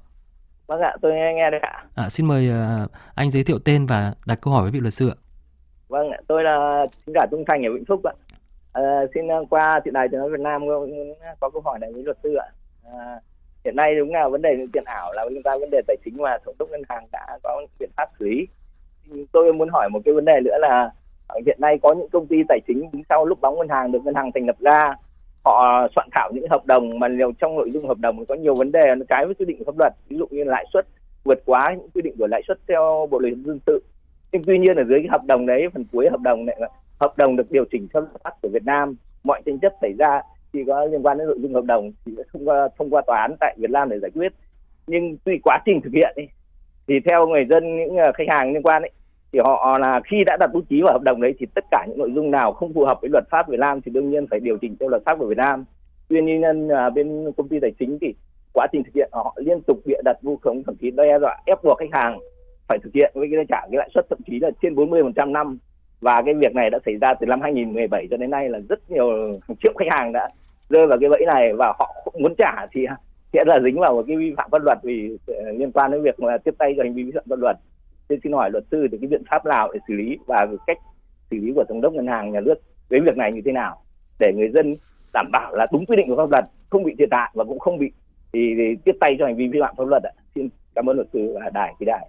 Vâng 0.67 0.81
ạ, 0.81 0.97
tôi 1.03 1.13
nghe, 1.13 1.33
nghe 1.37 1.51
được 1.51 1.63
ạ. 1.63 1.85
À, 1.95 2.09
xin 2.09 2.27
mời 2.27 2.51
anh 3.15 3.31
giới 3.31 3.45
thiệu 3.45 3.59
tên 3.65 3.87
và 3.87 4.15
đặt 4.27 4.39
câu 4.43 4.55
hỏi 4.55 4.63
với 4.63 4.71
vị 4.71 4.81
luật 4.81 4.95
sư 4.95 5.09
ạ. 5.09 5.17
Vâng, 5.89 6.07
tôi 6.29 6.45
là 6.45 6.87
thính 7.07 7.15
giả 7.15 7.27
Trung 7.31 7.45
Thành 7.49 7.63
ở 7.63 7.71
Vĩnh 7.75 7.85
Phúc 7.89 8.01
ạ. 8.05 8.13
À, 8.73 8.83
xin 9.15 9.25
qua 9.51 9.81
thị 9.85 9.91
đài 9.95 10.09
tiếng 10.11 10.21
nói 10.21 10.31
Việt 10.31 10.41
Nam 10.41 10.63
có 11.41 11.51
câu 11.51 11.63
hỏi 11.65 11.79
này 11.79 11.93
với 11.93 12.03
luật 12.03 12.19
sư 12.23 12.35
ạ. 12.35 12.49
À, 12.85 13.21
hiện 13.67 13.77
nay 13.77 13.95
đúng 13.95 14.13
là 14.13 14.29
vấn 14.29 14.43
đề 14.43 14.67
tiền 14.73 14.85
ảo 14.85 15.13
là 15.17 15.25
liên 15.31 15.43
quan 15.43 15.61
vấn 15.61 15.71
đề 15.71 15.81
tài 15.87 15.97
chính 16.05 16.17
mà 16.17 16.39
thống 16.45 16.55
đốc 16.59 16.71
ngân 16.71 16.83
hàng 16.89 17.07
đã 17.13 17.39
có 17.43 17.67
biện 17.81 17.91
pháp 17.97 18.09
xử 18.19 18.25
lý. 18.29 18.49
Tôi 19.33 19.53
muốn 19.53 19.69
hỏi 19.69 19.89
một 19.93 20.01
cái 20.05 20.15
vấn 20.15 20.25
đề 20.25 20.41
nữa 20.45 20.59
là 20.61 20.91
ờ, 21.27 21.41
hiện 21.47 21.59
nay 21.61 21.79
có 21.83 21.95
những 21.95 22.09
công 22.09 22.27
ty 22.27 22.37
tài 22.49 22.61
chính 22.67 22.91
sau 23.09 23.25
lúc 23.25 23.41
bóng 23.41 23.59
ngân 23.59 23.69
hàng 23.69 23.93
được 23.93 24.05
ngân 24.05 24.15
hàng 24.15 24.31
thành 24.35 24.47
lập 24.47 24.57
ra, 24.61 24.95
họ 25.45 25.89
soạn 25.95 26.09
thảo 26.13 26.31
những 26.35 26.49
hợp 26.51 26.67
đồng 26.67 26.99
mà 26.99 27.09
nhiều 27.09 27.33
trong 27.41 27.57
nội 27.57 27.71
dung 27.71 27.89
hợp 27.89 27.99
đồng 27.99 28.27
có 28.27 28.35
nhiều 28.35 28.55
vấn 28.55 28.73
đề 28.73 28.95
nó 28.97 29.05
trái 29.09 29.25
với 29.27 29.35
quy 29.35 29.45
định 29.45 29.59
của 29.59 29.65
pháp 29.65 29.79
luật, 29.79 29.93
ví 30.09 30.17
dụ 30.17 30.27
như 30.31 30.45
lãi 30.45 30.65
suất, 30.73 30.87
vượt 31.25 31.43
quá 31.45 31.75
những 31.79 31.91
quy 31.95 32.03
định 32.03 32.15
của 32.19 32.27
lãi 32.27 32.43
suất 32.49 32.59
theo 32.69 33.09
bộ 33.11 33.19
luật 33.19 33.35
dân 33.45 33.61
sự. 33.67 33.83
Nhưng 34.33 34.43
tuy 34.45 34.59
nhiên 34.59 34.77
ở 34.77 34.85
dưới 34.85 34.99
cái 34.99 35.09
hợp 35.11 35.25
đồng 35.27 35.47
đấy, 35.47 35.67
phần 35.75 35.85
cuối 35.93 36.09
hợp 36.11 36.21
đồng 36.21 36.47
này 36.47 36.61
hợp 37.01 37.17
đồng 37.17 37.37
được 37.37 37.51
điều 37.51 37.65
chỉnh 37.71 37.89
theo 37.95 38.01
luật 38.01 38.23
pháp 38.25 38.33
của 38.43 38.49
Việt 38.49 38.65
Nam, 38.65 38.97
mọi 39.25 39.43
tranh 39.47 39.59
chấp 39.59 39.73
xảy 39.81 39.93
ra 39.99 40.21
khi 40.53 40.65
có 40.67 40.85
liên 40.85 41.03
quan 41.03 41.19
đến 41.19 41.27
nội 41.27 41.39
dung 41.41 41.55
hợp 41.55 41.65
đồng 41.65 41.93
thì 42.07 42.13
sẽ 42.17 42.23
không 42.33 42.49
qua 42.49 42.69
thông 42.79 42.91
qua 42.91 43.03
tòa 43.07 43.21
án 43.21 43.37
tại 43.41 43.57
Việt 43.59 43.71
Nam 43.71 43.89
để 43.89 43.99
giải 43.99 44.11
quyết. 44.15 44.33
Nhưng 44.87 45.17
tuy 45.25 45.39
quá 45.43 45.59
trình 45.65 45.81
thực 45.81 45.93
hiện 45.93 46.13
ấy, 46.17 46.29
thì 46.89 46.95
theo 47.05 47.27
người 47.27 47.45
dân 47.51 47.77
những 47.77 47.97
à, 47.97 48.13
khách 48.15 48.29
hàng 48.29 48.53
liên 48.53 48.63
quan 48.63 48.83
ấy 48.83 48.91
thì 49.33 49.39
họ 49.39 49.79
là 49.79 50.01
khi 50.05 50.25
đã 50.27 50.37
đặt 50.41 50.51
bút 50.53 50.65
ký 50.69 50.83
vào 50.83 50.93
hợp 50.93 51.03
đồng 51.03 51.21
đấy 51.21 51.35
thì 51.39 51.47
tất 51.55 51.65
cả 51.71 51.87
những 51.89 51.99
nội 51.99 52.13
dung 52.15 52.31
nào 52.31 52.53
không 52.53 52.73
phù 52.73 52.85
hợp 52.85 52.99
với 53.01 53.11
luật 53.11 53.25
pháp 53.31 53.49
Việt 53.49 53.61
Nam 53.61 53.81
thì 53.81 53.93
đương 53.93 54.11
nhiên 54.11 54.27
phải 54.31 54.41
điều 54.41 54.59
chỉnh 54.59 54.77
theo 54.81 54.89
luật 54.89 55.03
pháp 55.05 55.19
của 55.19 55.27
Việt 55.27 55.37
Nam. 55.37 55.65
Tuy 56.09 56.23
nhiên 56.23 56.69
à, 56.69 56.91
bên 56.91 57.33
công 57.37 57.49
ty 57.49 57.61
tài 57.61 57.71
chính 57.79 57.99
thì 58.01 58.15
quá 58.53 58.67
trình 58.73 58.83
thực 58.85 58.95
hiện 58.95 59.09
họ 59.13 59.37
liên 59.37 59.63
tục 59.63 59.81
bịa 59.85 60.03
đặt 60.05 60.17
vu 60.23 60.37
khống 60.37 60.63
thậm 60.63 60.75
chí 60.81 60.91
đe 60.91 61.19
dọa 61.21 61.37
ép 61.47 61.65
buộc 61.65 61.79
khách 61.79 61.93
hàng 61.93 62.19
phải 62.69 62.79
thực 62.83 62.95
hiện 62.95 63.13
với 63.15 63.29
cái 63.33 63.45
trả 63.49 63.61
cái 63.61 63.79
lãi 63.79 63.89
suất 63.95 64.07
thậm 64.11 64.19
chí 64.27 64.39
là 64.41 64.51
trên 64.63 64.75
40% 64.75 65.31
năm 65.31 65.59
và 66.01 66.23
cái 66.25 66.35
việc 66.35 66.55
này 66.55 66.71
đã 66.71 66.79
xảy 66.87 66.97
ra 66.97 67.15
từ 67.15 67.27
năm 67.27 67.41
2017 67.41 68.07
cho 68.11 68.17
đến 68.17 68.31
nay 68.31 68.49
là 68.49 68.59
rất 68.69 68.91
nhiều 68.91 69.09
hàng 69.49 69.57
triệu 69.63 69.73
khách 69.79 69.89
hàng 69.91 70.13
đã 70.13 70.29
rơi 70.69 70.87
vào 70.87 70.99
cái 71.01 71.11
bẫy 71.11 71.23
này 71.27 71.53
và 71.59 71.73
họ 71.79 72.13
muốn 72.21 72.35
trả 72.39 72.67
thì 72.73 72.87
sẽ 73.33 73.45
là 73.47 73.59
dính 73.65 73.81
vào 73.81 73.95
một 73.95 74.05
cái 74.07 74.17
vi 74.17 74.35
phạm 74.37 74.51
pháp 74.51 74.63
luật 74.65 74.79
vì 74.83 75.19
ờ, 75.27 75.53
liên 75.53 75.73
quan 75.73 75.91
đến 75.91 76.03
việc 76.03 76.21
là 76.21 76.39
tiếp 76.39 76.55
tay 76.59 76.75
cho 76.77 76.83
hành 76.83 76.95
vi 76.95 77.03
vi 77.03 77.13
phạm 77.15 77.25
pháp 77.31 77.39
luật. 77.39 77.57
Nên 78.09 78.21
xin 78.23 78.33
hỏi 78.33 78.51
luật 78.51 78.65
sư 78.71 78.87
thì 78.93 78.99
cái 79.01 79.09
biện 79.09 79.23
pháp 79.31 79.47
nào 79.47 79.71
để 79.73 79.81
xử 79.89 79.95
lý 79.95 80.19
và 80.27 80.47
cách 80.67 80.79
xử 81.31 81.37
lý 81.37 81.53
của 81.55 81.65
thống 81.69 81.81
đốc 81.81 81.93
ngân 81.93 82.07
hàng 82.07 82.33
nhà 82.33 82.41
nước 82.41 82.55
với 82.91 83.01
việc 83.01 83.17
này 83.17 83.33
như 83.33 83.41
thế 83.45 83.53
nào 83.53 83.83
để 84.19 84.33
người 84.37 84.51
dân 84.55 84.77
đảm 85.13 85.31
bảo 85.33 85.55
là 85.55 85.67
đúng 85.73 85.87
quy 85.87 85.97
định 85.97 86.09
của 86.09 86.17
pháp 86.17 86.31
luật, 86.31 86.45
không 86.71 86.85
bị 86.85 86.93
thiệt 86.99 87.09
hại 87.13 87.31
và 87.35 87.45
cũng 87.45 87.59
không 87.59 87.79
bị 87.79 87.93
thì, 88.33 88.55
thì 88.57 88.77
tiếp 88.85 88.97
tay 89.01 89.17
cho 89.19 89.27
hành 89.27 89.37
vi 89.37 89.49
vi 89.49 89.59
phạm 89.61 89.75
pháp 89.77 89.85
luật 89.87 90.03
ạ. 90.03 90.13
Xin 90.35 90.49
cảm 90.75 90.91
ơn 90.91 90.97
luật 90.97 91.09
sư 91.13 91.37
và 91.41 91.51
đài 91.51 91.75
kỳ 91.79 91.87
đài. 91.87 92.09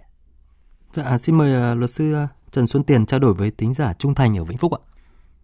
Dạ, 0.90 1.18
xin 1.18 1.38
mời 1.38 1.54
ờ, 1.54 1.74
luật 1.74 1.90
sư 1.90 2.14
ờ, 2.14 2.26
Trần 2.50 2.66
Xuân 2.66 2.82
Tiền 2.82 3.06
trao 3.06 3.20
đổi 3.20 3.34
với 3.38 3.50
tính 3.58 3.74
giả 3.74 3.92
Trung 3.98 4.14
Thành 4.14 4.38
ở 4.38 4.44
Vĩnh 4.44 4.58
Phúc 4.58 4.72
ạ. 4.72 4.80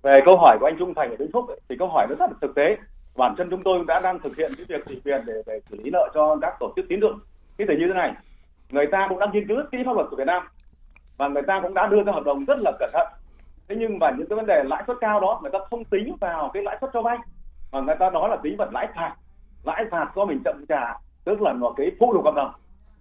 Về 0.02 0.20
câu 0.24 0.36
hỏi 0.36 0.56
của 0.60 0.66
anh 0.66 0.76
Trung 0.78 0.94
Thành 0.94 1.10
ở 1.10 1.16
Vĩnh 1.18 1.32
Phúc 1.32 1.48
ấy, 1.48 1.60
thì 1.68 1.76
câu 1.78 1.88
hỏi 1.88 2.06
nó 2.08 2.14
rất 2.18 2.30
là 2.30 2.36
thực 2.40 2.54
tế. 2.54 2.76
Bản 3.16 3.34
thân 3.38 3.50
chúng 3.50 3.62
tôi 3.62 3.84
đã 3.86 4.00
đang 4.00 4.18
thực 4.18 4.36
hiện 4.36 4.52
cái 4.56 4.66
việc 4.68 4.86
ủy 4.86 5.00
quyền 5.04 5.22
để, 5.26 5.34
để 5.46 5.60
xử 5.70 5.76
lý 5.82 5.90
nợ 5.90 6.10
cho 6.14 6.36
các 6.42 6.54
tổ 6.60 6.72
chức 6.76 6.84
tín 6.88 7.00
dụng. 7.00 7.18
Cái 7.56 7.66
thể 7.70 7.74
như 7.78 7.86
thế 7.88 7.94
này 7.94 8.12
người 8.70 8.86
ta 8.92 9.06
cũng 9.08 9.18
đang 9.18 9.32
nghiên 9.32 9.48
cứu 9.48 9.56
rất 9.56 9.70
kỹ 9.72 9.78
pháp 9.86 9.94
luật 9.94 10.06
của 10.10 10.16
Việt 10.16 10.26
Nam 10.26 10.42
và 11.16 11.28
người 11.28 11.42
ta 11.46 11.60
cũng 11.62 11.74
đã 11.74 11.86
đưa 11.86 12.02
ra 12.02 12.12
hợp 12.12 12.24
đồng 12.24 12.44
rất 12.44 12.60
là 12.60 12.72
cẩn 12.78 12.90
thận. 12.92 13.08
Thế 13.68 13.76
nhưng 13.78 13.98
mà 13.98 14.10
những 14.10 14.28
cái 14.28 14.36
vấn 14.36 14.46
đề 14.46 14.62
lãi 14.64 14.84
suất 14.86 14.96
cao 15.00 15.20
đó 15.20 15.38
người 15.42 15.50
ta 15.50 15.58
không 15.70 15.84
tính 15.84 16.16
vào 16.20 16.50
cái 16.54 16.62
lãi 16.62 16.78
suất 16.80 16.90
cho 16.92 17.02
vay 17.02 17.16
mà 17.72 17.80
người 17.80 17.96
ta 17.98 18.10
nói 18.10 18.28
là 18.28 18.36
tính 18.42 18.56
vào 18.56 18.68
lãi 18.72 18.88
phạt. 18.96 19.14
Lãi 19.64 19.84
phạt 19.90 20.12
do 20.16 20.24
mình 20.24 20.40
chậm 20.44 20.64
trả 20.68 20.94
tức 21.24 21.42
là 21.42 21.52
một 21.52 21.74
cái 21.76 21.90
phụ 22.00 22.12
lục 22.12 22.24
hợp 22.24 22.34
đồng. 22.34 22.52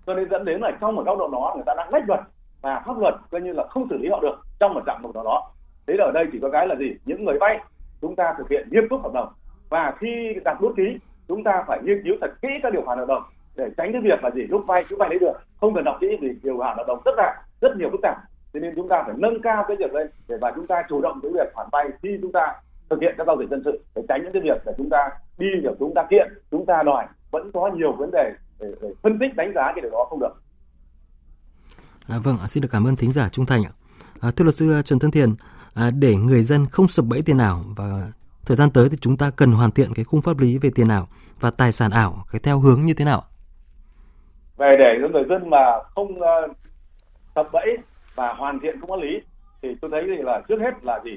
Cho 0.05 0.13
nên 0.13 0.29
dẫn 0.29 0.45
đến 0.45 0.61
là 0.61 0.71
trong 0.81 0.95
một 0.95 1.03
góc 1.05 1.17
độ 1.17 1.29
đó 1.31 1.53
người 1.55 1.63
ta 1.65 1.73
đang 1.77 1.89
lách 1.89 2.03
luật 2.07 2.19
và 2.63 2.83
pháp 2.85 2.99
luật 2.99 3.15
coi 3.31 3.41
như 3.41 3.53
là 3.53 3.63
không 3.69 3.87
xử 3.89 3.97
lý 3.97 4.09
họ 4.09 4.19
được 4.21 4.35
trong 4.59 4.73
một 4.73 4.81
trạng 4.85 5.01
mục 5.01 5.15
nào 5.15 5.23
đó. 5.23 5.51
Thế 5.87 5.93
là 5.97 6.05
ở 6.05 6.11
đây 6.11 6.25
chỉ 6.31 6.39
có 6.41 6.49
cái 6.49 6.67
là 6.67 6.75
gì? 6.75 6.95
Những 7.05 7.25
người 7.25 7.37
vay 7.39 7.59
chúng 8.01 8.15
ta 8.15 8.33
thực 8.37 8.49
hiện 8.49 8.67
nghiêm 8.71 8.83
túc 8.89 9.03
hợp 9.03 9.13
đồng. 9.13 9.27
Và 9.69 9.93
khi 9.99 10.35
đặt 10.45 10.57
bút 10.61 10.73
ký 10.77 10.97
chúng 11.27 11.43
ta 11.43 11.63
phải 11.67 11.79
nghiên 11.83 12.03
cứu 12.03 12.15
thật 12.21 12.31
kỹ 12.41 12.49
các 12.63 12.73
điều 12.73 12.81
khoản 12.81 12.97
hợp 12.97 13.05
đồng 13.07 13.23
để 13.55 13.69
tránh 13.77 13.91
cái 13.91 14.01
việc 14.01 14.23
là 14.23 14.29
gì? 14.31 14.41
Lúc 14.41 14.63
vay 14.67 14.85
chúng 14.89 14.99
vay 14.99 15.09
lấy 15.09 15.19
được. 15.19 15.33
Không 15.61 15.73
cần 15.73 15.83
đọc 15.83 15.97
kỹ 16.01 16.07
vì 16.21 16.29
điều 16.43 16.57
khoản 16.57 16.77
hợp 16.77 16.83
đồng 16.87 17.01
rất 17.05 17.11
là 17.17 17.41
rất 17.61 17.77
nhiều 17.77 17.89
phức 17.91 17.99
tạp. 18.01 18.17
Cho 18.53 18.59
nên 18.59 18.73
chúng 18.75 18.87
ta 18.87 19.03
phải 19.05 19.15
nâng 19.17 19.41
cao 19.41 19.65
cái 19.67 19.77
việc 19.77 19.93
lên 19.93 20.07
để 20.27 20.37
và 20.41 20.51
chúng 20.55 20.67
ta 20.67 20.83
chủ 20.89 21.01
động 21.01 21.19
cái 21.21 21.31
việc 21.33 21.53
khoản 21.53 21.67
vay 21.71 21.89
khi 22.03 22.19
chúng 22.21 22.31
ta 22.31 22.55
thực 22.89 23.01
hiện 23.01 23.15
các 23.17 23.27
giao 23.27 23.37
dịch 23.37 23.49
dân 23.49 23.61
sự 23.65 23.83
để 23.95 24.01
tránh 24.09 24.21
những 24.23 24.33
cái 24.33 24.41
việc 24.41 24.67
là 24.67 24.73
chúng 24.77 24.89
ta 24.89 25.09
đi 25.37 25.47
được 25.63 25.75
chúng 25.79 25.93
ta 25.93 26.03
kiện 26.09 26.33
chúng 26.51 26.65
ta 26.65 26.83
đòi. 26.83 27.05
Vẫn 27.31 27.51
có 27.51 27.67
nhiều 27.67 27.91
vấn 27.91 28.11
đề 28.11 28.31
để, 28.59 28.67
để 28.81 28.89
phân 29.01 29.19
tích 29.19 29.35
đánh 29.35 29.51
giá 29.55 29.71
cái 29.75 29.81
điều 29.81 29.91
đó 29.91 30.05
không 30.09 30.19
được. 30.19 30.42
À, 32.07 32.17
vâng, 32.23 32.37
à, 32.41 32.47
xin 32.47 32.61
được 32.61 32.69
cảm 32.71 32.87
ơn 32.87 32.95
thính 32.95 33.11
giả 33.13 33.29
Trung 33.29 33.45
Thành 33.45 33.63
ạ. 33.63 33.71
À, 34.21 34.31
thưa 34.35 34.43
luật 34.43 34.55
sư 34.55 34.73
à, 34.73 34.81
Trần 34.81 34.99
Thân 34.99 35.11
Thiền, 35.11 35.29
à, 35.73 35.91
để 35.91 36.15
người 36.15 36.43
dân 36.43 36.65
không 36.71 36.87
sập 36.87 37.05
bẫy 37.05 37.21
tiền 37.21 37.37
ảo 37.37 37.63
và 37.75 38.11
Thời 38.45 38.57
gian 38.57 38.69
tới 38.73 38.87
thì 38.91 38.97
chúng 39.01 39.17
ta 39.17 39.31
cần 39.37 39.51
hoàn 39.51 39.71
thiện 39.71 39.93
cái 39.95 40.05
khung 40.05 40.21
pháp 40.21 40.39
lý 40.39 40.57
về 40.57 40.69
tiền 40.75 40.87
ảo 40.87 41.07
và 41.39 41.51
tài 41.57 41.71
sản 41.71 41.91
ảo 41.91 42.13
cái 42.31 42.41
theo 42.43 42.59
hướng 42.59 42.81
như 42.81 42.93
thế 42.97 43.05
nào? 43.05 43.21
Về 44.57 44.75
để 44.79 44.97
cho 45.01 45.07
người 45.07 45.23
dân 45.29 45.49
mà 45.49 45.59
không 45.95 46.19
uh, 47.39 47.51
bẫy 47.51 47.77
và 48.15 48.33
hoàn 48.33 48.59
thiện 48.59 48.81
khung 48.81 48.89
pháp 48.89 49.05
lý 49.05 49.21
thì 49.61 49.69
tôi 49.81 49.91
thấy 49.91 50.03
thì 50.07 50.23
là 50.23 50.41
trước 50.47 50.59
hết 50.59 50.83
là 50.83 50.99
gì? 51.05 51.11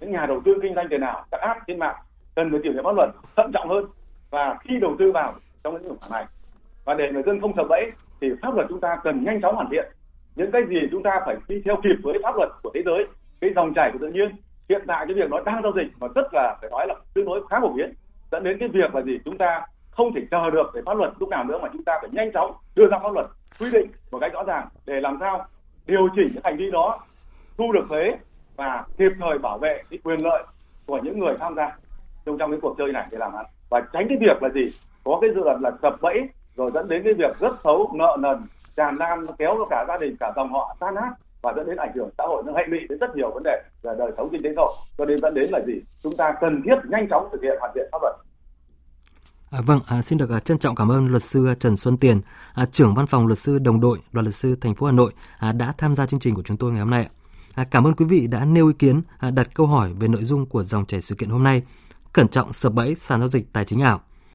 Những 0.00 0.12
nhà 0.12 0.26
đầu 0.26 0.40
tư 0.44 0.58
kinh 0.62 0.74
doanh 0.74 0.86
tiền 0.90 1.00
ảo, 1.00 1.26
các 1.30 1.40
app 1.40 1.60
trên 1.66 1.78
mạng 1.78 1.96
cần 2.34 2.50
phải 2.50 2.60
tìm 2.62 2.72
hiểu 2.72 2.82
pháp 2.84 2.94
luật 2.96 3.10
thận 3.36 3.50
trọng 3.54 3.68
hơn 3.68 3.84
và 4.30 4.58
khi 4.60 4.74
đầu 4.80 4.96
tư 4.98 5.12
vào 5.12 5.34
trong 5.64 5.72
những 5.74 5.82
lĩnh 5.82 5.92
vực 5.92 6.10
này 6.10 6.26
và 6.84 6.94
để 6.94 7.04
người 7.12 7.22
dân 7.26 7.40
không 7.40 7.52
sập 7.56 7.66
bẫy 7.68 7.90
thì 8.20 8.28
pháp 8.42 8.54
luật 8.54 8.66
chúng 8.68 8.80
ta 8.80 8.96
cần 9.04 9.24
nhanh 9.24 9.40
chóng 9.42 9.54
hoàn 9.54 9.68
thiện 9.70 9.84
những 10.36 10.50
cái 10.50 10.62
gì 10.68 10.76
chúng 10.90 11.02
ta 11.02 11.20
phải 11.26 11.36
đi 11.48 11.62
theo 11.64 11.76
kịp 11.82 11.96
với 12.02 12.18
pháp 12.22 12.36
luật 12.36 12.48
của 12.62 12.70
thế 12.74 12.82
giới, 12.86 13.06
cái 13.40 13.50
dòng 13.56 13.72
chảy 13.74 13.90
của 13.92 13.98
tự 14.00 14.08
nhiên, 14.08 14.36
hiện 14.68 14.82
tại 14.86 15.06
cái 15.06 15.14
việc 15.14 15.30
nó 15.30 15.40
đang 15.46 15.62
giao 15.62 15.72
dịch 15.76 15.88
và 15.98 16.08
rất 16.14 16.26
là 16.32 16.56
phải 16.60 16.70
nói 16.70 16.86
là 16.86 16.94
tương 17.14 17.24
đối 17.24 17.42
khá 17.50 17.60
phổ 17.60 17.72
biến, 17.72 17.92
dẫn 18.32 18.44
đến 18.44 18.58
cái 18.60 18.68
việc 18.68 18.94
là 18.94 19.02
gì? 19.02 19.18
Chúng 19.24 19.38
ta 19.38 19.66
không 19.90 20.14
thể 20.14 20.20
chờ 20.30 20.50
được 20.50 20.70
để 20.74 20.80
pháp 20.86 20.96
luật 20.96 21.12
lúc 21.18 21.28
nào 21.28 21.44
nữa 21.44 21.58
mà 21.62 21.68
chúng 21.72 21.84
ta 21.84 21.98
phải 22.00 22.10
nhanh 22.12 22.32
chóng 22.32 22.52
đưa 22.74 22.86
ra 22.90 22.98
pháp 22.98 23.12
luật 23.12 23.26
quy 23.60 23.70
định 23.72 23.90
một 24.10 24.18
cách 24.18 24.32
rõ 24.32 24.42
ràng 24.44 24.68
để 24.86 25.00
làm 25.00 25.16
sao 25.20 25.46
điều 25.86 26.08
chỉnh 26.16 26.30
cái 26.34 26.40
hành 26.44 26.56
vi 26.56 26.70
đó, 26.70 26.98
thu 27.58 27.72
được 27.72 27.84
thuế 27.88 28.16
và 28.56 28.84
kịp 28.98 29.12
thời 29.20 29.38
bảo 29.38 29.58
vệ 29.58 29.82
cái 29.90 29.98
quyền 30.04 30.24
lợi 30.24 30.42
của 30.86 30.98
những 31.02 31.18
người 31.18 31.34
tham 31.40 31.54
gia 31.54 31.76
trong 32.26 32.38
trong 32.38 32.50
cái 32.50 32.60
cuộc 32.62 32.74
chơi 32.78 32.92
này 32.92 33.06
để 33.10 33.18
làm 33.18 33.32
ăn. 33.32 33.46
Và 33.70 33.80
tránh 33.92 34.06
cái 34.08 34.18
việc 34.20 34.42
là 34.42 34.48
gì? 34.48 34.72
Có 35.04 35.18
cái 35.20 35.30
dự 35.34 35.40
luật 35.44 35.60
là 35.60 35.70
sập 35.82 36.00
bẫy, 36.00 36.28
rồi 36.56 36.70
dẫn 36.74 36.88
đến 36.88 37.02
cái 37.04 37.12
việc 37.12 37.38
rất 37.40 37.60
xấu, 37.64 37.90
nợ 37.94 38.16
nần 38.20 38.36
tràn 38.76 38.96
lan 38.96 39.26
kéo 39.38 39.66
cả 39.70 39.84
gia 39.88 39.98
đình 39.98 40.16
cả 40.20 40.32
dòng 40.36 40.52
họ 40.52 40.76
tan 40.80 40.94
nát 40.94 41.10
và 41.42 41.52
dẫn 41.56 41.66
đến 41.66 41.76
ảnh 41.76 41.92
hưởng 41.94 42.10
xã 42.18 42.24
hội 42.24 42.42
nó 42.46 42.52
hệ 42.52 42.62
lụy 42.68 42.80
đến 42.88 42.98
rất 42.98 43.16
nhiều 43.16 43.30
vấn 43.34 43.42
đề 43.42 43.62
về 43.82 43.92
đời 43.98 44.12
sống 44.16 44.28
kinh 44.32 44.42
tế 44.42 44.50
xã 44.56 44.62
hội 44.62 44.72
cho 44.98 45.04
nên 45.04 45.18
dẫn 45.18 45.34
đến 45.34 45.50
là 45.50 45.60
gì 45.66 45.74
chúng 46.02 46.16
ta 46.16 46.34
cần 46.40 46.62
thiết 46.64 46.74
nhanh 46.88 47.06
chóng 47.10 47.28
thực 47.32 47.42
hiện 47.42 47.56
hoàn 47.60 47.72
thiện 47.74 47.88
pháp 47.92 47.98
luật 48.02 48.14
À, 49.50 49.60
vâng, 49.66 49.80
à, 49.86 50.02
xin 50.02 50.18
được 50.18 50.30
à, 50.30 50.40
trân 50.40 50.58
trọng 50.58 50.74
cảm 50.74 50.88
ơn 50.88 51.08
luật 51.08 51.22
sư 51.22 51.54
Trần 51.60 51.76
Xuân 51.76 51.96
Tiền, 51.96 52.20
à, 52.54 52.66
trưởng 52.66 52.94
văn 52.94 53.06
phòng 53.06 53.26
luật 53.26 53.38
sư 53.38 53.58
đồng 53.58 53.80
đội 53.80 53.98
đoàn 54.12 54.24
luật 54.26 54.34
sư 54.34 54.56
thành 54.60 54.74
phố 54.74 54.86
Hà 54.86 54.92
Nội 54.92 55.12
à, 55.38 55.52
đã 55.52 55.74
tham 55.78 55.94
gia 55.94 56.06
chương 56.06 56.20
trình 56.20 56.34
của 56.34 56.42
chúng 56.42 56.56
tôi 56.56 56.72
ngày 56.72 56.80
hôm 56.80 56.90
nay. 56.90 57.08
À, 57.54 57.64
cảm 57.70 57.86
ơn 57.86 57.94
quý 57.94 58.04
vị 58.04 58.26
đã 58.26 58.44
nêu 58.44 58.66
ý 58.66 58.74
kiến, 58.78 59.02
à, 59.18 59.30
đặt 59.30 59.48
câu 59.54 59.66
hỏi 59.66 59.92
về 60.00 60.08
nội 60.08 60.24
dung 60.24 60.46
của 60.46 60.62
dòng 60.62 60.84
chảy 60.84 61.02
sự 61.02 61.14
kiện 61.14 61.28
hôm 61.28 61.42
nay. 61.42 61.62
Cẩn 62.12 62.28
trọng 62.28 62.52
sập 62.52 62.72
bẫy 62.72 62.94
sàn 62.94 63.20
giao 63.20 63.28
dịch 63.28 63.52
tài 63.52 63.64
chính 63.64 63.80
ảo. 63.80 64.00